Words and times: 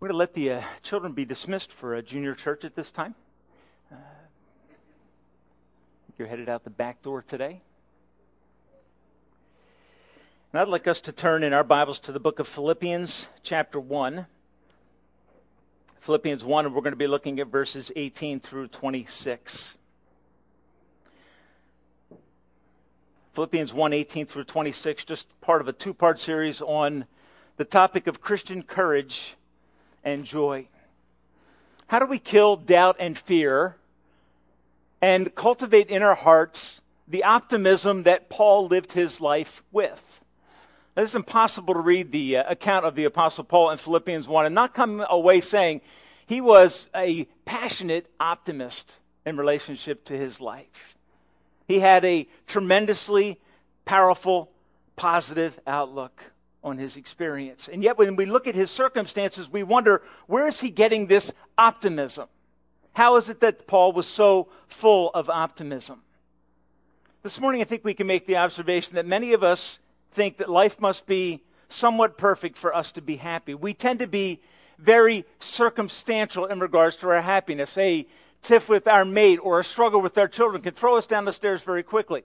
We're 0.00 0.08
going 0.08 0.14
to 0.14 0.18
let 0.18 0.32
the 0.32 0.52
uh, 0.52 0.62
children 0.82 1.12
be 1.12 1.26
dismissed 1.26 1.70
for 1.70 1.94
a 1.94 2.00
junior 2.00 2.34
church 2.34 2.64
at 2.64 2.74
this 2.74 2.90
time. 2.90 3.14
Uh, 3.92 3.96
you're 6.16 6.26
headed 6.26 6.48
out 6.48 6.64
the 6.64 6.70
back 6.70 7.02
door 7.02 7.20
today. 7.20 7.60
And 10.54 10.60
I'd 10.60 10.68
like 10.68 10.88
us 10.88 11.02
to 11.02 11.12
turn 11.12 11.42
in 11.42 11.52
our 11.52 11.62
Bibles 11.62 12.00
to 12.00 12.12
the 12.12 12.18
book 12.18 12.38
of 12.38 12.48
Philippians, 12.48 13.28
chapter 13.42 13.78
1. 13.78 14.24
Philippians 16.00 16.44
1, 16.44 16.64
and 16.64 16.74
we're 16.74 16.80
going 16.80 16.92
to 16.92 16.96
be 16.96 17.06
looking 17.06 17.38
at 17.38 17.48
verses 17.48 17.92
18 17.94 18.40
through 18.40 18.68
26. 18.68 19.76
Philippians 23.34 23.74
1, 23.74 23.92
18 23.92 24.24
through 24.24 24.44
26, 24.44 25.04
just 25.04 25.40
part 25.42 25.60
of 25.60 25.68
a 25.68 25.74
two 25.74 25.92
part 25.92 26.18
series 26.18 26.62
on 26.62 27.04
the 27.58 27.66
topic 27.66 28.06
of 28.06 28.22
Christian 28.22 28.62
courage 28.62 29.36
and 30.04 30.24
joy. 30.24 30.66
How 31.86 31.98
do 31.98 32.06
we 32.06 32.18
kill 32.18 32.56
doubt 32.56 32.96
and 33.00 33.18
fear 33.18 33.76
and 35.02 35.34
cultivate 35.34 35.88
in 35.88 36.02
our 36.02 36.14
hearts 36.14 36.80
the 37.08 37.24
optimism 37.24 38.04
that 38.04 38.28
Paul 38.28 38.68
lived 38.68 38.92
his 38.92 39.20
life 39.20 39.62
with? 39.72 40.20
Now, 40.96 41.02
it's 41.02 41.14
impossible 41.14 41.74
to 41.74 41.80
read 41.80 42.12
the 42.12 42.38
uh, 42.38 42.44
account 42.48 42.84
of 42.84 42.94
the 42.94 43.04
Apostle 43.04 43.44
Paul 43.44 43.70
in 43.70 43.78
Philippians 43.78 44.28
1 44.28 44.46
and 44.46 44.54
not 44.54 44.74
come 44.74 45.04
away 45.08 45.40
saying 45.40 45.80
he 46.26 46.40
was 46.40 46.88
a 46.94 47.24
passionate 47.44 48.06
optimist 48.20 48.98
in 49.26 49.36
relationship 49.36 50.04
to 50.04 50.16
his 50.16 50.40
life. 50.40 50.96
He 51.66 51.80
had 51.80 52.04
a 52.04 52.28
tremendously 52.46 53.40
powerful, 53.84 54.50
positive 54.96 55.58
outlook 55.66 56.32
on 56.62 56.78
his 56.78 56.96
experience. 56.96 57.68
And 57.68 57.82
yet, 57.82 57.98
when 57.98 58.16
we 58.16 58.26
look 58.26 58.46
at 58.46 58.54
his 58.54 58.70
circumstances, 58.70 59.50
we 59.50 59.62
wonder 59.62 60.02
where 60.26 60.46
is 60.46 60.60
he 60.60 60.70
getting 60.70 61.06
this 61.06 61.32
optimism? 61.56 62.28
How 62.92 63.16
is 63.16 63.30
it 63.30 63.40
that 63.40 63.66
Paul 63.66 63.92
was 63.92 64.06
so 64.06 64.48
full 64.68 65.10
of 65.10 65.30
optimism? 65.30 66.02
This 67.22 67.40
morning, 67.40 67.60
I 67.60 67.64
think 67.64 67.84
we 67.84 67.94
can 67.94 68.06
make 68.06 68.26
the 68.26 68.38
observation 68.38 68.96
that 68.96 69.06
many 69.06 69.32
of 69.32 69.42
us 69.42 69.78
think 70.12 70.38
that 70.38 70.50
life 70.50 70.80
must 70.80 71.06
be 71.06 71.42
somewhat 71.68 72.18
perfect 72.18 72.58
for 72.58 72.74
us 72.74 72.92
to 72.92 73.02
be 73.02 73.16
happy. 73.16 73.54
We 73.54 73.74
tend 73.74 74.00
to 74.00 74.06
be 74.06 74.40
very 74.78 75.24
circumstantial 75.38 76.46
in 76.46 76.60
regards 76.60 76.96
to 76.98 77.08
our 77.10 77.20
happiness. 77.20 77.76
A 77.78 78.06
tiff 78.42 78.68
with 78.68 78.88
our 78.88 79.04
mate 79.04 79.38
or 79.42 79.60
a 79.60 79.64
struggle 79.64 80.00
with 80.00 80.16
our 80.18 80.28
children 80.28 80.62
can 80.62 80.74
throw 80.74 80.96
us 80.96 81.06
down 81.06 81.24
the 81.24 81.32
stairs 81.32 81.62
very 81.62 81.82
quickly. 81.82 82.22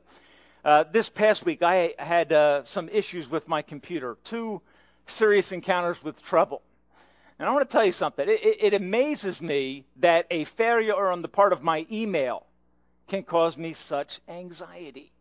Uh, 0.66 0.84
this 0.92 1.10
past 1.10 1.46
week, 1.46 1.62
I 1.62 1.94
had 2.00 2.34
uh, 2.34 2.64
some 2.64 2.90
issues 2.90 3.30
with 3.30 3.48
my 3.48 3.62
computer, 3.62 4.18
two 4.24 4.64
serious 5.06 5.52
encounters 5.52 6.04
with 6.04 6.24
trouble. 6.24 6.64
And 7.38 7.48
I 7.48 7.54
want 7.54 7.70
to 7.70 7.72
tell 7.72 7.86
you 7.86 7.92
something. 7.92 8.28
It, 8.28 8.44
it, 8.44 8.58
it 8.60 8.74
amazes 8.74 9.44
me 9.44 9.86
that 9.98 10.26
a 10.32 10.44
failure 10.46 11.12
on 11.12 11.22
the 11.22 11.28
part 11.28 11.54
of 11.54 11.62
my 11.62 11.86
email 11.92 12.48
can 13.08 13.22
cause 13.22 13.58
me 13.58 13.74
such 13.74 14.22
anxiety. 14.28 15.12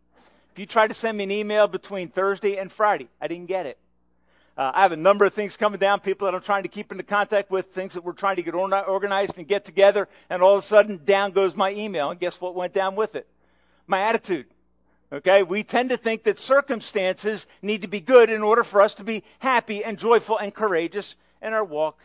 If 0.51 0.57
you 0.57 0.65
try 0.65 0.87
to 0.87 0.95
send 0.95 1.15
me 1.15 1.25
an 1.25 1.31
email 1.31 1.67
between 1.67 2.09
Thursday 2.09 2.57
and 2.57 2.71
Friday, 2.71 3.07
I 3.21 3.27
didn't 3.27 3.45
get 3.45 3.67
it. 3.67 3.77
Uh, 4.57 4.71
I 4.73 4.81
have 4.81 4.93
a 4.93 4.97
number 4.97 5.25
of 5.25 5.33
things 5.35 5.57
coming 5.57 5.79
down, 5.79 5.99
people 5.99 6.25
that 6.25 6.33
I'm 6.33 6.41
trying 6.41 6.63
to 6.63 6.69
keep 6.69 6.91
into 6.91 7.03
contact 7.03 7.51
with, 7.51 7.67
things 7.67 7.93
that 7.93 8.03
we're 8.03 8.13
trying 8.13 8.37
to 8.37 8.41
get 8.41 8.55
organized 8.55 9.37
and 9.37 9.47
get 9.47 9.63
together, 9.63 10.07
and 10.27 10.41
all 10.41 10.55
of 10.55 10.63
a 10.63 10.67
sudden, 10.67 11.01
down 11.05 11.33
goes 11.33 11.55
my 11.55 11.71
email. 11.71 12.09
And 12.09 12.19
guess 12.19 12.41
what 12.41 12.55
went 12.55 12.73
down 12.73 12.95
with 12.95 13.13
it? 13.13 13.27
My 13.85 14.01
attitude. 14.01 14.47
Okay, 15.11 15.43
we 15.43 15.63
tend 15.63 15.89
to 15.91 15.97
think 15.97 16.23
that 16.23 16.39
circumstances 16.39 17.45
need 17.61 17.83
to 17.83 17.87
be 17.87 17.99
good 17.99 18.29
in 18.29 18.41
order 18.41 18.63
for 18.63 18.81
us 18.81 18.95
to 18.95 19.03
be 19.03 19.23
happy 19.39 19.83
and 19.83 19.97
joyful 19.97 20.37
and 20.37 20.53
courageous 20.53 21.15
in 21.41 21.53
our 21.53 21.63
walk 21.63 21.99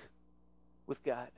with 0.87 1.03
God. 1.03 1.31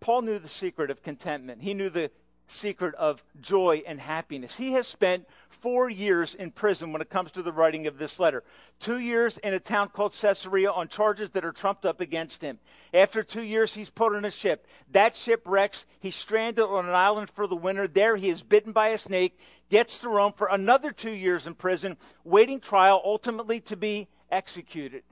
Paul 0.00 0.22
knew 0.22 0.38
the 0.38 0.48
secret 0.48 0.90
of 0.90 1.02
contentment. 1.02 1.62
He 1.62 1.74
knew 1.74 1.90
the 1.90 2.10
secret 2.50 2.94
of 2.96 3.22
joy 3.40 3.82
and 3.86 4.00
happiness. 4.00 4.54
He 4.54 4.72
has 4.72 4.86
spent 4.86 5.26
four 5.48 5.90
years 5.90 6.34
in 6.34 6.50
prison 6.50 6.92
when 6.92 7.02
it 7.02 7.10
comes 7.10 7.32
to 7.32 7.42
the 7.42 7.52
writing 7.52 7.86
of 7.86 7.98
this 7.98 8.18
letter. 8.18 8.42
Two 8.80 8.98
years 8.98 9.38
in 9.38 9.54
a 9.54 9.60
town 9.60 9.88
called 9.88 10.12
Caesarea 10.12 10.70
on 10.70 10.88
charges 10.88 11.30
that 11.30 11.44
are 11.44 11.52
trumped 11.52 11.86
up 11.86 12.00
against 12.00 12.42
him. 12.42 12.58
After 12.92 13.22
two 13.22 13.42
years, 13.42 13.74
he's 13.74 13.90
put 13.90 14.14
on 14.14 14.24
a 14.24 14.30
ship. 14.30 14.66
That 14.92 15.14
ship 15.14 15.42
wrecks. 15.44 15.84
He's 16.00 16.16
stranded 16.16 16.64
on 16.64 16.86
an 16.86 16.94
island 16.94 17.30
for 17.30 17.46
the 17.46 17.56
winter. 17.56 17.86
There, 17.86 18.16
he 18.16 18.28
is 18.28 18.42
bitten 18.42 18.72
by 18.72 18.88
a 18.88 18.98
snake, 18.98 19.38
gets 19.70 20.00
to 20.00 20.08
Rome 20.08 20.32
for 20.32 20.48
another 20.48 20.90
two 20.90 21.12
years 21.12 21.46
in 21.46 21.54
prison, 21.54 21.96
waiting 22.24 22.60
trial, 22.60 23.00
ultimately 23.04 23.60
to 23.60 23.76
be 23.76 24.08
executed. 24.30 25.02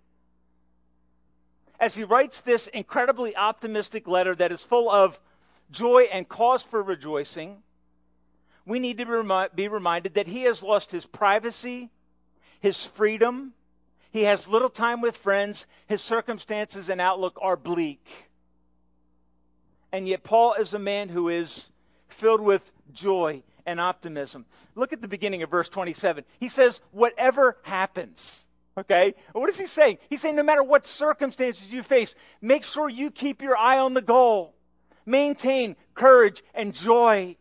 As 1.78 1.94
he 1.94 2.04
writes 2.04 2.40
this 2.40 2.68
incredibly 2.68 3.36
optimistic 3.36 4.08
letter 4.08 4.34
that 4.34 4.50
is 4.50 4.62
full 4.62 4.90
of 4.90 5.20
joy 5.70 6.08
and 6.12 6.28
cause 6.28 6.62
for 6.62 6.82
rejoicing, 6.82 7.62
we 8.64 8.78
need 8.78 8.98
to 8.98 9.48
be 9.54 9.68
reminded 9.68 10.14
that 10.14 10.26
he 10.26 10.42
has 10.42 10.62
lost 10.62 10.90
his 10.90 11.06
privacy, 11.06 11.90
his 12.60 12.84
freedom, 12.84 13.52
he 14.10 14.22
has 14.22 14.48
little 14.48 14.70
time 14.70 15.00
with 15.00 15.16
friends, 15.16 15.66
his 15.86 16.00
circumstances 16.02 16.88
and 16.88 17.00
outlook 17.00 17.38
are 17.42 17.56
bleak. 17.56 18.30
And 19.92 20.08
yet, 20.08 20.24
Paul 20.24 20.54
is 20.54 20.74
a 20.74 20.78
man 20.78 21.10
who 21.10 21.28
is 21.28 21.68
filled 22.08 22.40
with 22.40 22.72
joy 22.92 23.42
and 23.66 23.78
optimism. 23.78 24.46
Look 24.74 24.92
at 24.92 25.02
the 25.02 25.08
beginning 25.08 25.42
of 25.42 25.50
verse 25.50 25.68
27. 25.68 26.24
He 26.40 26.48
says, 26.48 26.80
Whatever 26.92 27.58
happens. 27.62 28.46
Okay? 28.78 29.14
What 29.32 29.48
is 29.48 29.58
he 29.58 29.66
saying? 29.66 29.98
He's 30.10 30.20
saying, 30.20 30.36
no 30.36 30.42
matter 30.42 30.62
what 30.62 30.86
circumstances 30.86 31.72
you 31.72 31.82
face, 31.82 32.14
make 32.40 32.64
sure 32.64 32.88
you 32.88 33.10
keep 33.10 33.42
your 33.42 33.56
eye 33.56 33.78
on 33.78 33.94
the 33.94 34.02
goal. 34.02 34.55
Maintain 35.06 35.76
courage 35.94 36.42
and 36.54 36.74
joy 36.74 37.36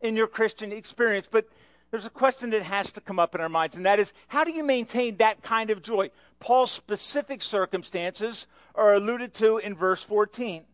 in 0.00 0.16
your 0.16 0.26
Christian 0.26 0.70
experience. 0.70 1.26
But 1.30 1.48
there's 1.90 2.06
a 2.06 2.10
question 2.10 2.50
that 2.50 2.62
has 2.62 2.92
to 2.92 3.00
come 3.00 3.18
up 3.18 3.34
in 3.34 3.40
our 3.40 3.48
minds, 3.48 3.76
and 3.76 3.86
that 3.86 3.98
is 3.98 4.12
how 4.28 4.44
do 4.44 4.52
you 4.52 4.62
maintain 4.62 5.16
that 5.16 5.42
kind 5.42 5.70
of 5.70 5.82
joy? 5.82 6.10
Paul's 6.40 6.70
specific 6.70 7.40
circumstances 7.40 8.46
are 8.74 8.94
alluded 8.94 9.32
to 9.34 9.58
in 9.58 9.74
verse 9.74 10.02
14. 10.02 10.64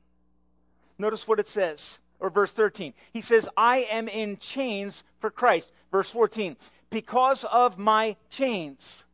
Notice 0.98 1.28
what 1.28 1.38
it 1.38 1.46
says, 1.46 1.98
or 2.18 2.30
verse 2.30 2.52
13. 2.52 2.92
He 3.12 3.20
says, 3.20 3.48
I 3.56 3.86
am 3.90 4.08
in 4.08 4.38
chains 4.38 5.04
for 5.18 5.30
Christ. 5.30 5.72
Verse 5.92 6.10
14, 6.10 6.56
because 6.90 7.44
of 7.44 7.78
my 7.78 8.16
chains. 8.30 9.04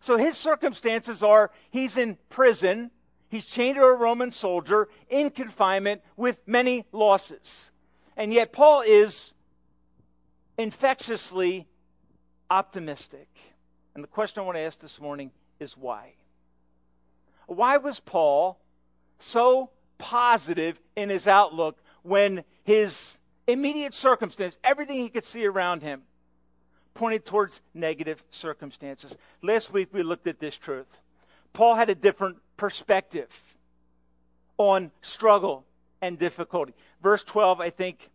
So 0.00 0.16
his 0.16 0.36
circumstances 0.36 1.22
are 1.22 1.50
he's 1.70 1.96
in 1.96 2.18
prison 2.28 2.90
He's 3.32 3.46
chained 3.46 3.76
to 3.76 3.82
a 3.84 3.94
Roman 3.94 4.30
soldier 4.30 4.90
in 5.08 5.30
confinement 5.30 6.02
with 6.18 6.46
many 6.46 6.84
losses. 6.92 7.70
And 8.14 8.30
yet, 8.30 8.52
Paul 8.52 8.82
is 8.82 9.32
infectiously 10.58 11.66
optimistic. 12.50 13.28
And 13.94 14.04
the 14.04 14.08
question 14.08 14.42
I 14.42 14.44
want 14.44 14.56
to 14.56 14.60
ask 14.60 14.80
this 14.80 15.00
morning 15.00 15.30
is 15.58 15.78
why? 15.78 16.12
Why 17.46 17.78
was 17.78 18.00
Paul 18.00 18.60
so 19.18 19.70
positive 19.96 20.78
in 20.94 21.08
his 21.08 21.26
outlook 21.26 21.78
when 22.02 22.44
his 22.64 23.16
immediate 23.46 23.94
circumstance, 23.94 24.58
everything 24.62 24.98
he 24.98 25.08
could 25.08 25.24
see 25.24 25.46
around 25.46 25.82
him, 25.82 26.02
pointed 26.92 27.24
towards 27.24 27.62
negative 27.72 28.22
circumstances? 28.30 29.16
Last 29.40 29.72
week 29.72 29.88
we 29.90 30.02
looked 30.02 30.26
at 30.26 30.38
this 30.38 30.58
truth. 30.58 31.00
Paul 31.54 31.76
had 31.76 31.88
a 31.88 31.94
different 31.94 32.36
perspective 32.56 33.28
on 34.58 34.90
struggle 35.00 35.64
and 36.00 36.18
difficulty. 36.18 36.74
Verse 37.02 37.24
12, 37.24 37.60
I 37.60 37.70
think, 37.70 38.10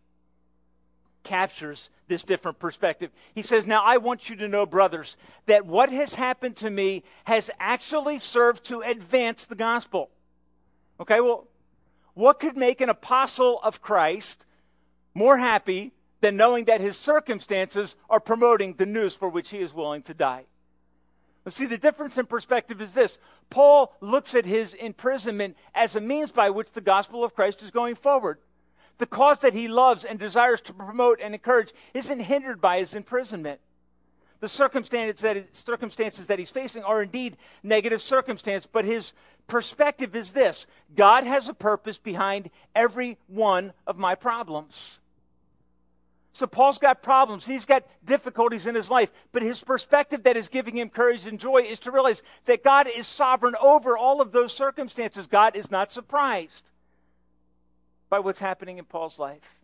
captures 1.24 1.90
this 2.06 2.24
different 2.24 2.58
perspective. 2.58 3.10
He 3.34 3.42
says, 3.42 3.66
Now 3.66 3.82
I 3.84 3.98
want 3.98 4.30
you 4.30 4.36
to 4.36 4.48
know, 4.48 4.64
brothers, 4.64 5.16
that 5.46 5.66
what 5.66 5.90
has 5.90 6.14
happened 6.14 6.56
to 6.56 6.70
me 6.70 7.02
has 7.24 7.50
actually 7.60 8.18
served 8.18 8.64
to 8.64 8.80
advance 8.80 9.44
the 9.44 9.54
gospel. 9.54 10.10
Okay, 11.00 11.20
well, 11.20 11.46
what 12.14 12.40
could 12.40 12.56
make 12.56 12.80
an 12.80 12.88
apostle 12.88 13.60
of 13.62 13.82
Christ 13.82 14.46
more 15.14 15.36
happy 15.36 15.92
than 16.20 16.36
knowing 16.36 16.64
that 16.64 16.80
his 16.80 16.96
circumstances 16.96 17.94
are 18.10 18.20
promoting 18.20 18.74
the 18.74 18.86
news 18.86 19.14
for 19.14 19.28
which 19.28 19.50
he 19.50 19.58
is 19.58 19.72
willing 19.72 20.02
to 20.02 20.14
die? 20.14 20.46
See, 21.48 21.66
the 21.66 21.78
difference 21.78 22.18
in 22.18 22.26
perspective 22.26 22.80
is 22.80 22.94
this 22.94 23.18
Paul 23.50 23.94
looks 24.00 24.34
at 24.34 24.44
his 24.44 24.74
imprisonment 24.74 25.56
as 25.74 25.96
a 25.96 26.00
means 26.00 26.30
by 26.30 26.50
which 26.50 26.72
the 26.72 26.80
gospel 26.80 27.24
of 27.24 27.34
Christ 27.34 27.62
is 27.62 27.70
going 27.70 27.94
forward. 27.94 28.38
The 28.98 29.06
cause 29.06 29.38
that 29.40 29.54
he 29.54 29.68
loves 29.68 30.04
and 30.04 30.18
desires 30.18 30.60
to 30.62 30.72
promote 30.72 31.20
and 31.22 31.32
encourage 31.32 31.72
isn't 31.94 32.20
hindered 32.20 32.60
by 32.60 32.78
his 32.78 32.94
imprisonment. 32.94 33.60
The 34.40 34.48
circumstances 34.48 35.22
that, 35.22 35.56
circumstances 35.56 36.26
that 36.28 36.38
he's 36.38 36.50
facing 36.50 36.84
are 36.84 37.02
indeed 37.02 37.36
negative 37.62 38.02
circumstances, 38.02 38.68
but 38.70 38.84
his 38.84 39.12
perspective 39.46 40.14
is 40.14 40.32
this 40.32 40.66
God 40.94 41.24
has 41.24 41.48
a 41.48 41.54
purpose 41.54 41.98
behind 41.98 42.50
every 42.74 43.18
one 43.26 43.72
of 43.86 43.98
my 43.98 44.14
problems. 44.14 45.00
So 46.32 46.46
Paul's 46.46 46.78
got 46.78 47.02
problems. 47.02 47.46
He's 47.46 47.64
got 47.64 47.84
difficulties 48.04 48.66
in 48.66 48.74
his 48.74 48.90
life. 48.90 49.12
But 49.32 49.42
his 49.42 49.60
perspective 49.60 50.22
that 50.24 50.36
is 50.36 50.48
giving 50.48 50.76
him 50.76 50.90
courage 50.90 51.26
and 51.26 51.40
joy 51.40 51.62
is 51.62 51.78
to 51.80 51.90
realize 51.90 52.22
that 52.44 52.62
God 52.62 52.88
is 52.94 53.06
sovereign 53.06 53.56
over 53.60 53.96
all 53.96 54.20
of 54.20 54.30
those 54.30 54.52
circumstances. 54.52 55.26
God 55.26 55.56
is 55.56 55.70
not 55.70 55.90
surprised 55.90 56.70
by 58.08 58.18
what's 58.20 58.38
happening 58.38 58.78
in 58.78 58.84
Paul's 58.84 59.18
life. 59.18 59.58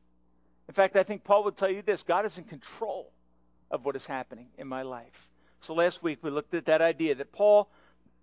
In 0.68 0.74
fact, 0.74 0.96
I 0.96 1.02
think 1.02 1.24
Paul 1.24 1.44
would 1.44 1.56
tell 1.56 1.70
you 1.70 1.82
this 1.82 2.02
God 2.02 2.24
is 2.24 2.38
in 2.38 2.44
control 2.44 3.10
of 3.70 3.84
what 3.84 3.96
is 3.96 4.06
happening 4.06 4.48
in 4.58 4.66
my 4.66 4.82
life. 4.82 5.28
So 5.60 5.74
last 5.74 6.02
week 6.02 6.18
we 6.22 6.30
looked 6.30 6.54
at 6.54 6.66
that 6.66 6.82
idea 6.82 7.14
that 7.14 7.32
Paul 7.32 7.68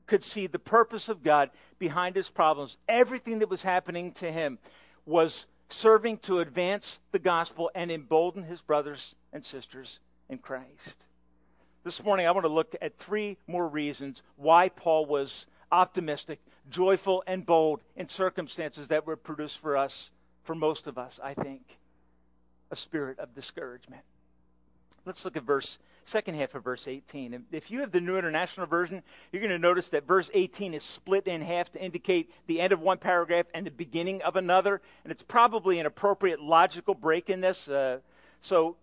could 0.07 0.23
see 0.23 0.47
the 0.47 0.59
purpose 0.59 1.09
of 1.09 1.23
God 1.23 1.51
behind 1.79 2.15
his 2.15 2.29
problems. 2.29 2.77
Everything 2.87 3.39
that 3.39 3.49
was 3.49 3.61
happening 3.61 4.11
to 4.13 4.31
him 4.31 4.59
was 5.05 5.47
serving 5.71 6.17
to 6.19 6.39
advance 6.39 6.99
the 7.11 7.19
gospel 7.19 7.71
and 7.75 7.91
embolden 7.91 8.43
his 8.43 8.61
brothers 8.61 9.15
and 9.33 9.43
sisters 9.43 9.99
in 10.29 10.37
Christ. 10.37 11.05
This 11.83 12.03
morning, 12.03 12.27
I 12.27 12.31
want 12.31 12.45
to 12.45 12.51
look 12.51 12.75
at 12.81 12.97
three 12.97 13.37
more 13.47 13.67
reasons 13.67 14.21
why 14.35 14.69
Paul 14.69 15.05
was 15.05 15.47
optimistic, 15.71 16.39
joyful, 16.69 17.23
and 17.25 17.45
bold 17.45 17.81
in 17.95 18.07
circumstances 18.07 18.89
that 18.89 19.07
were 19.07 19.15
produced 19.15 19.57
for 19.57 19.77
us, 19.77 20.11
for 20.43 20.53
most 20.53 20.87
of 20.87 20.97
us, 20.97 21.19
I 21.23 21.33
think, 21.33 21.79
a 22.69 22.75
spirit 22.75 23.19
of 23.19 23.33
discouragement. 23.33 24.03
Let's 25.05 25.25
look 25.25 25.37
at 25.37 25.43
verse 25.43 25.79
second 26.03 26.35
half 26.35 26.55
of 26.55 26.63
verse 26.63 26.87
18. 26.87 27.45
If 27.51 27.71
you 27.71 27.79
have 27.81 27.91
the 27.91 28.01
New 28.01 28.17
International 28.17 28.65
Version, 28.65 29.01
you're 29.31 29.41
going 29.41 29.51
to 29.51 29.59
notice 29.59 29.89
that 29.89 30.07
verse 30.07 30.29
18 30.33 30.73
is 30.73 30.83
split 30.83 31.27
in 31.27 31.41
half 31.41 31.71
to 31.73 31.81
indicate 31.81 32.31
the 32.47 32.59
end 32.59 32.73
of 32.73 32.79
one 32.79 32.97
paragraph 32.97 33.45
and 33.53 33.65
the 33.65 33.71
beginning 33.71 34.21
of 34.21 34.35
another. 34.35 34.81
And 35.03 35.11
it's 35.11 35.23
probably 35.23 35.79
an 35.79 35.85
appropriate 35.85 36.41
logical 36.41 36.93
break 36.93 37.29
in 37.29 37.41
this. 37.41 37.67
Uh, 37.67 37.99
so, 38.41 38.75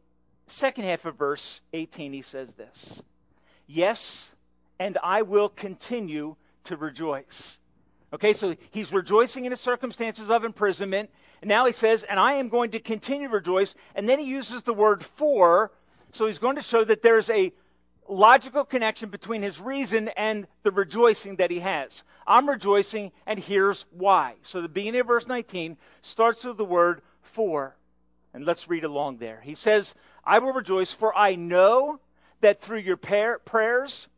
second 0.46 0.84
half 0.84 1.04
of 1.04 1.16
verse 1.16 1.60
18, 1.72 2.12
he 2.12 2.22
says 2.22 2.54
this 2.54 3.02
Yes, 3.66 4.30
and 4.78 4.98
I 5.02 5.22
will 5.22 5.48
continue 5.48 6.36
to 6.64 6.76
rejoice. 6.76 7.58
Okay, 8.12 8.32
so 8.32 8.56
he's 8.70 8.90
rejoicing 8.90 9.44
in 9.44 9.52
his 9.52 9.60
circumstances 9.60 10.30
of 10.30 10.44
imprisonment. 10.44 11.10
And 11.42 11.48
now 11.48 11.66
he 11.66 11.72
says, 11.72 12.04
and 12.04 12.18
I 12.18 12.34
am 12.34 12.48
going 12.48 12.70
to 12.70 12.80
continue 12.80 13.28
to 13.28 13.34
rejoice. 13.34 13.74
And 13.94 14.08
then 14.08 14.18
he 14.18 14.24
uses 14.24 14.62
the 14.62 14.72
word 14.72 15.04
for 15.04 15.72
so 16.12 16.26
he's 16.26 16.38
going 16.38 16.56
to 16.56 16.62
show 16.62 16.84
that 16.84 17.02
there's 17.02 17.30
a 17.30 17.52
logical 18.08 18.64
connection 18.64 19.10
between 19.10 19.42
his 19.42 19.60
reason 19.60 20.08
and 20.08 20.46
the 20.62 20.70
rejoicing 20.70 21.36
that 21.36 21.50
he 21.50 21.60
has. 21.60 22.04
I'm 22.26 22.48
rejoicing, 22.48 23.12
and 23.26 23.38
here's 23.38 23.84
why. 23.90 24.34
So 24.42 24.62
the 24.62 24.68
beginning 24.68 25.02
of 25.02 25.06
verse 25.06 25.26
19 25.26 25.76
starts 26.02 26.44
with 26.44 26.56
the 26.56 26.64
word 26.64 27.02
for. 27.20 27.76
And 28.32 28.44
let's 28.44 28.68
read 28.68 28.84
along 28.84 29.18
there. 29.18 29.40
He 29.42 29.54
says, 29.54 29.94
I 30.24 30.38
will 30.38 30.52
rejoice, 30.52 30.92
for 30.92 31.16
I 31.16 31.34
know 31.34 32.00
that 32.40 32.60
through 32.60 32.78
your 32.78 32.96
prayers 32.96 34.08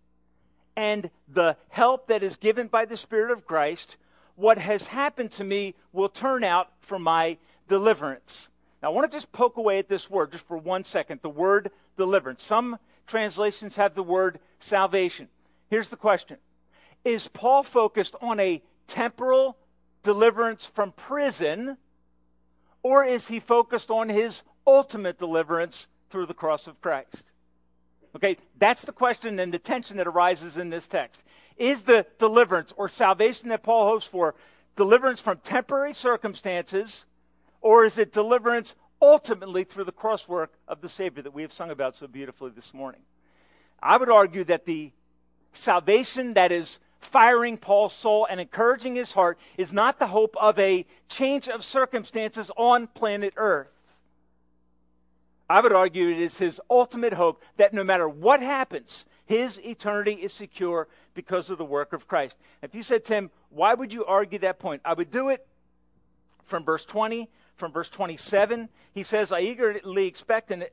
and 0.76 1.10
the 1.26 1.56
help 1.68 2.08
that 2.08 2.22
is 2.22 2.36
given 2.36 2.68
by 2.68 2.84
the 2.84 2.96
Spirit 2.96 3.30
of 3.30 3.46
Christ, 3.46 3.96
what 4.36 4.58
has 4.58 4.86
happened 4.88 5.32
to 5.32 5.44
me 5.44 5.74
will 5.92 6.08
turn 6.08 6.44
out 6.44 6.70
for 6.80 6.98
my 6.98 7.38
deliverance. 7.66 8.48
Now, 8.82 8.88
I 8.88 8.92
want 8.92 9.10
to 9.10 9.16
just 9.16 9.30
poke 9.32 9.56
away 9.56 9.78
at 9.78 9.88
this 9.88 10.08
word 10.08 10.32
just 10.32 10.46
for 10.46 10.56
one 10.56 10.84
second 10.84 11.20
the 11.22 11.28
word 11.28 11.70
deliverance. 11.96 12.42
Some 12.42 12.78
translations 13.06 13.76
have 13.76 13.94
the 13.94 14.02
word 14.02 14.40
salvation. 14.58 15.28
Here's 15.68 15.90
the 15.90 15.96
question 15.96 16.38
Is 17.04 17.28
Paul 17.28 17.62
focused 17.62 18.14
on 18.20 18.40
a 18.40 18.62
temporal 18.86 19.56
deliverance 20.02 20.66
from 20.66 20.92
prison, 20.92 21.76
or 22.82 23.04
is 23.04 23.28
he 23.28 23.38
focused 23.38 23.90
on 23.90 24.08
his 24.08 24.42
ultimate 24.66 25.18
deliverance 25.18 25.86
through 26.08 26.26
the 26.26 26.34
cross 26.34 26.66
of 26.66 26.80
Christ? 26.80 27.32
Okay, 28.16 28.38
that's 28.58 28.82
the 28.82 28.92
question 28.92 29.38
and 29.38 29.54
the 29.54 29.58
tension 29.58 29.98
that 29.98 30.06
arises 30.06 30.56
in 30.56 30.70
this 30.70 30.88
text. 30.88 31.22
Is 31.56 31.84
the 31.84 32.06
deliverance 32.18 32.72
or 32.76 32.88
salvation 32.88 33.50
that 33.50 33.62
Paul 33.62 33.86
hopes 33.86 34.06
for 34.06 34.34
deliverance 34.74 35.20
from 35.20 35.38
temporary 35.38 35.92
circumstances? 35.92 37.04
Or 37.60 37.84
is 37.84 37.98
it 37.98 38.12
deliverance 38.12 38.74
ultimately 39.02 39.64
through 39.64 39.84
the 39.84 39.92
crosswork 39.92 40.48
of 40.68 40.80
the 40.80 40.88
Savior 40.88 41.22
that 41.22 41.34
we 41.34 41.42
have 41.42 41.52
sung 41.52 41.70
about 41.70 41.96
so 41.96 42.06
beautifully 42.06 42.50
this 42.50 42.72
morning? 42.72 43.00
I 43.82 43.96
would 43.96 44.10
argue 44.10 44.44
that 44.44 44.66
the 44.66 44.92
salvation 45.52 46.34
that 46.34 46.52
is 46.52 46.78
firing 47.00 47.56
Paul's 47.56 47.94
soul 47.94 48.26
and 48.28 48.40
encouraging 48.40 48.94
his 48.94 49.12
heart 49.12 49.38
is 49.56 49.72
not 49.72 49.98
the 49.98 50.06
hope 50.06 50.36
of 50.38 50.58
a 50.58 50.84
change 51.08 51.48
of 51.48 51.64
circumstances 51.64 52.50
on 52.56 52.86
planet 52.88 53.34
Earth. 53.36 53.68
I 55.48 55.60
would 55.60 55.72
argue 55.72 56.10
it 56.10 56.18
is 56.18 56.38
his 56.38 56.60
ultimate 56.70 57.12
hope 57.12 57.42
that 57.56 57.74
no 57.74 57.82
matter 57.82 58.08
what 58.08 58.40
happens, 58.40 59.04
his 59.24 59.58
eternity 59.64 60.12
is 60.12 60.32
secure 60.32 60.88
because 61.14 61.50
of 61.50 61.58
the 61.58 61.64
work 61.64 61.92
of 61.92 62.06
Christ. 62.06 62.36
If 62.62 62.74
you 62.74 62.82
said, 62.82 63.04
Tim, 63.04 63.30
why 63.48 63.74
would 63.74 63.92
you 63.92 64.04
argue 64.04 64.38
that 64.40 64.58
point? 64.58 64.82
I 64.84 64.94
would 64.94 65.10
do 65.10 65.30
it 65.30 65.46
from 66.44 66.64
verse 66.64 66.84
20 66.84 67.28
from 67.60 67.70
verse 67.70 67.88
27. 67.90 68.68
He 68.92 69.04
says, 69.04 69.30
I 69.30 69.40
eagerly 69.40 70.06
expect 70.06 70.50
and, 70.50 70.66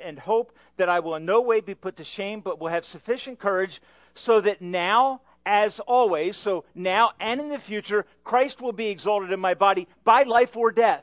and 0.00 0.18
hope 0.18 0.56
that 0.76 0.88
I 0.88 1.00
will 1.00 1.16
in 1.16 1.24
no 1.24 1.40
way 1.40 1.60
be 1.60 1.74
put 1.74 1.96
to 1.96 2.04
shame, 2.04 2.40
but 2.40 2.60
will 2.60 2.68
have 2.68 2.84
sufficient 2.84 3.40
courage 3.40 3.82
so 4.14 4.40
that 4.42 4.62
now, 4.62 5.22
as 5.44 5.80
always, 5.80 6.36
so 6.36 6.64
now 6.74 7.12
and 7.18 7.40
in 7.40 7.48
the 7.48 7.58
future, 7.58 8.06
Christ 8.22 8.60
will 8.60 8.72
be 8.72 8.88
exalted 8.88 9.32
in 9.32 9.40
my 9.40 9.54
body 9.54 9.88
by 10.04 10.22
life 10.22 10.56
or 10.56 10.70
death. 10.70 11.02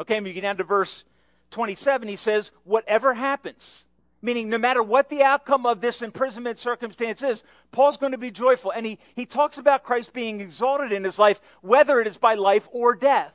Okay, 0.00 0.16
and 0.16 0.24
we 0.24 0.32
get 0.32 0.40
down 0.40 0.56
to 0.56 0.64
verse 0.64 1.04
27. 1.50 2.08
He 2.08 2.16
says, 2.16 2.52
whatever 2.64 3.12
happens, 3.12 3.84
meaning 4.22 4.48
no 4.48 4.58
matter 4.58 4.82
what 4.82 5.10
the 5.10 5.22
outcome 5.22 5.66
of 5.66 5.80
this 5.80 6.00
imprisonment 6.00 6.58
circumstance 6.58 7.22
is, 7.22 7.42
Paul's 7.72 7.96
going 7.96 8.12
to 8.12 8.18
be 8.18 8.30
joyful. 8.30 8.70
And 8.70 8.86
he, 8.86 8.98
he 9.14 9.26
talks 9.26 9.58
about 9.58 9.82
Christ 9.82 10.12
being 10.12 10.40
exalted 10.40 10.92
in 10.92 11.04
his 11.04 11.18
life, 11.18 11.40
whether 11.60 12.00
it 12.00 12.06
is 12.06 12.16
by 12.16 12.34
life 12.34 12.68
or 12.72 12.94
death. 12.94 13.34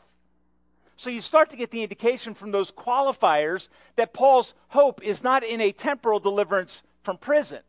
So 0.98 1.12
you 1.12 1.22
start 1.22 1.52
to 1.52 1.56
get 1.56 1.70
the 1.70 1.84
indication 1.84 2.34
from 2.34 2.52
those 2.52 2.72
qualifiers 2.72 3.70
that 3.96 4.14
Paul's 4.14 4.56
hope 4.70 5.02
is 5.04 5.24
not 5.24 5.44
in 5.44 5.62
a 5.62 5.72
temporal 5.72 6.20
deliverance 6.20 6.82
from 7.04 7.18
prison, 7.18 7.62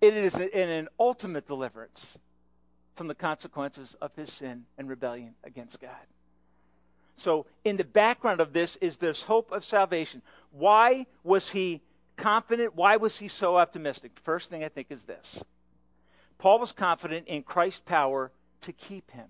it 0.00 0.14
is 0.14 0.34
in 0.34 0.68
an 0.68 0.88
ultimate 0.98 1.46
deliverance 1.46 2.18
from 2.96 3.06
the 3.06 3.14
consequences 3.14 3.94
of 4.00 4.14
his 4.16 4.32
sin 4.32 4.64
and 4.76 4.88
rebellion 4.88 5.34
against 5.44 5.80
God. 5.80 5.90
So, 7.16 7.46
in 7.64 7.76
the 7.76 7.84
background 7.84 8.40
of 8.40 8.52
this 8.52 8.76
is 8.76 8.96
this 8.96 9.22
hope 9.22 9.52
of 9.52 9.64
salvation. 9.64 10.22
Why 10.50 11.06
was 11.24 11.50
he 11.50 11.82
confident? 12.16 12.74
Why 12.74 12.96
was 12.96 13.18
he 13.18 13.28
so 13.28 13.56
optimistic? 13.56 14.14
The 14.14 14.22
first 14.22 14.50
thing 14.50 14.64
I 14.64 14.68
think 14.68 14.86
is 14.90 15.04
this 15.04 15.44
Paul 16.38 16.58
was 16.58 16.72
confident 16.72 17.28
in 17.28 17.42
Christ's 17.42 17.82
power 17.84 18.30
to 18.62 18.72
keep 18.72 19.10
him. 19.10 19.26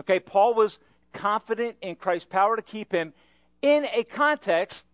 Okay, 0.00 0.18
Paul 0.18 0.54
was 0.54 0.78
confident 1.16 1.76
in 1.80 1.96
Christ's 1.96 2.28
power 2.30 2.56
to 2.56 2.62
keep 2.62 2.92
him 2.92 3.12
in 3.62 3.86
a 3.92 4.04
context 4.04 4.86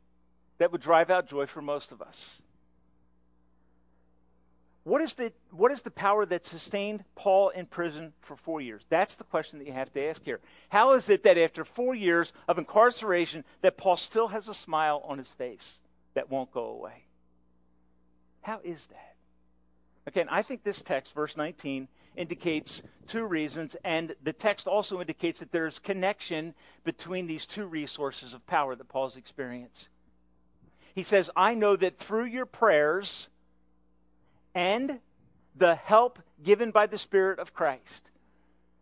that 0.59 0.73
would 0.73 0.81
drive 0.81 1.11
out 1.11 1.27
joy 1.27 1.47
for 1.47 1.61
most 1.61 1.93
of 1.93 2.01
us. 2.01 2.41
What 4.85 5.01
is, 5.01 5.15
the, 5.15 5.33
what 5.51 5.71
is 5.71 5.83
the 5.83 5.93
power 5.93 6.27
that 6.27 6.45
sustained 6.45 7.05
Paul 7.15 7.51
in 7.51 7.67
prison 7.67 8.13
for 8.21 8.37
four 8.37 8.61
years? 8.61 8.83
That's 8.89 9.15
the 9.15 9.25
question 9.25 9.61
that 9.61 9.67
you 9.67 9.73
have 9.73 9.93
to 9.93 10.05
ask 10.05 10.25
here. 10.25 10.41
How 10.71 10.93
is 10.93 11.09
it 11.09 11.23
that 11.23 11.39
after 11.39 11.65
four 11.65 11.95
years 11.95 12.33
of 12.49 12.59
incarceration 12.59 13.45
that 13.61 13.77
Paul 13.77 13.97
still 13.97 14.29
has 14.29 14.49
a 14.49 14.55
smile 14.55 15.03
on 15.07 15.19
his 15.19 15.31
face 15.31 15.81
that 16.15 16.31
won't 16.31 16.51
go 16.51 16.65
away? 16.65 17.05
How 18.41 18.61
is 18.65 18.87
that? 18.87 19.15
Again, 20.07 20.27
I 20.29 20.43
think 20.43 20.65
this 20.65 20.83
text, 20.83 21.15
verse 21.15 21.37
19, 21.37 21.87
indicates 22.17 22.83
two 23.07 23.25
reasons, 23.25 23.77
and 23.85 24.15
the 24.23 24.33
text 24.33 24.67
also 24.67 25.01
indicates 25.01 25.41
that 25.41 25.53
there's 25.53 25.79
connection 25.79 26.55
between 26.85 27.27
these 27.27 27.47
two 27.47 27.67
resources 27.67 28.35
of 28.35 28.47
power 28.47 28.75
that 28.75 28.89
Paul's 28.89 29.17
experienced. 29.17 29.89
He 30.95 31.03
says, 31.03 31.31
I 31.35 31.55
know 31.55 31.77
that 31.77 31.99
through 31.99 32.27
your 32.27 32.47
prayers 32.47 33.29
and 34.55 35.01
the 35.57 35.75
help 35.75 36.19
given 36.43 36.71
by 36.71 36.87
the 36.87 36.99
Spirit 36.99 37.39
of 37.39 37.55
Christ. 37.55 38.11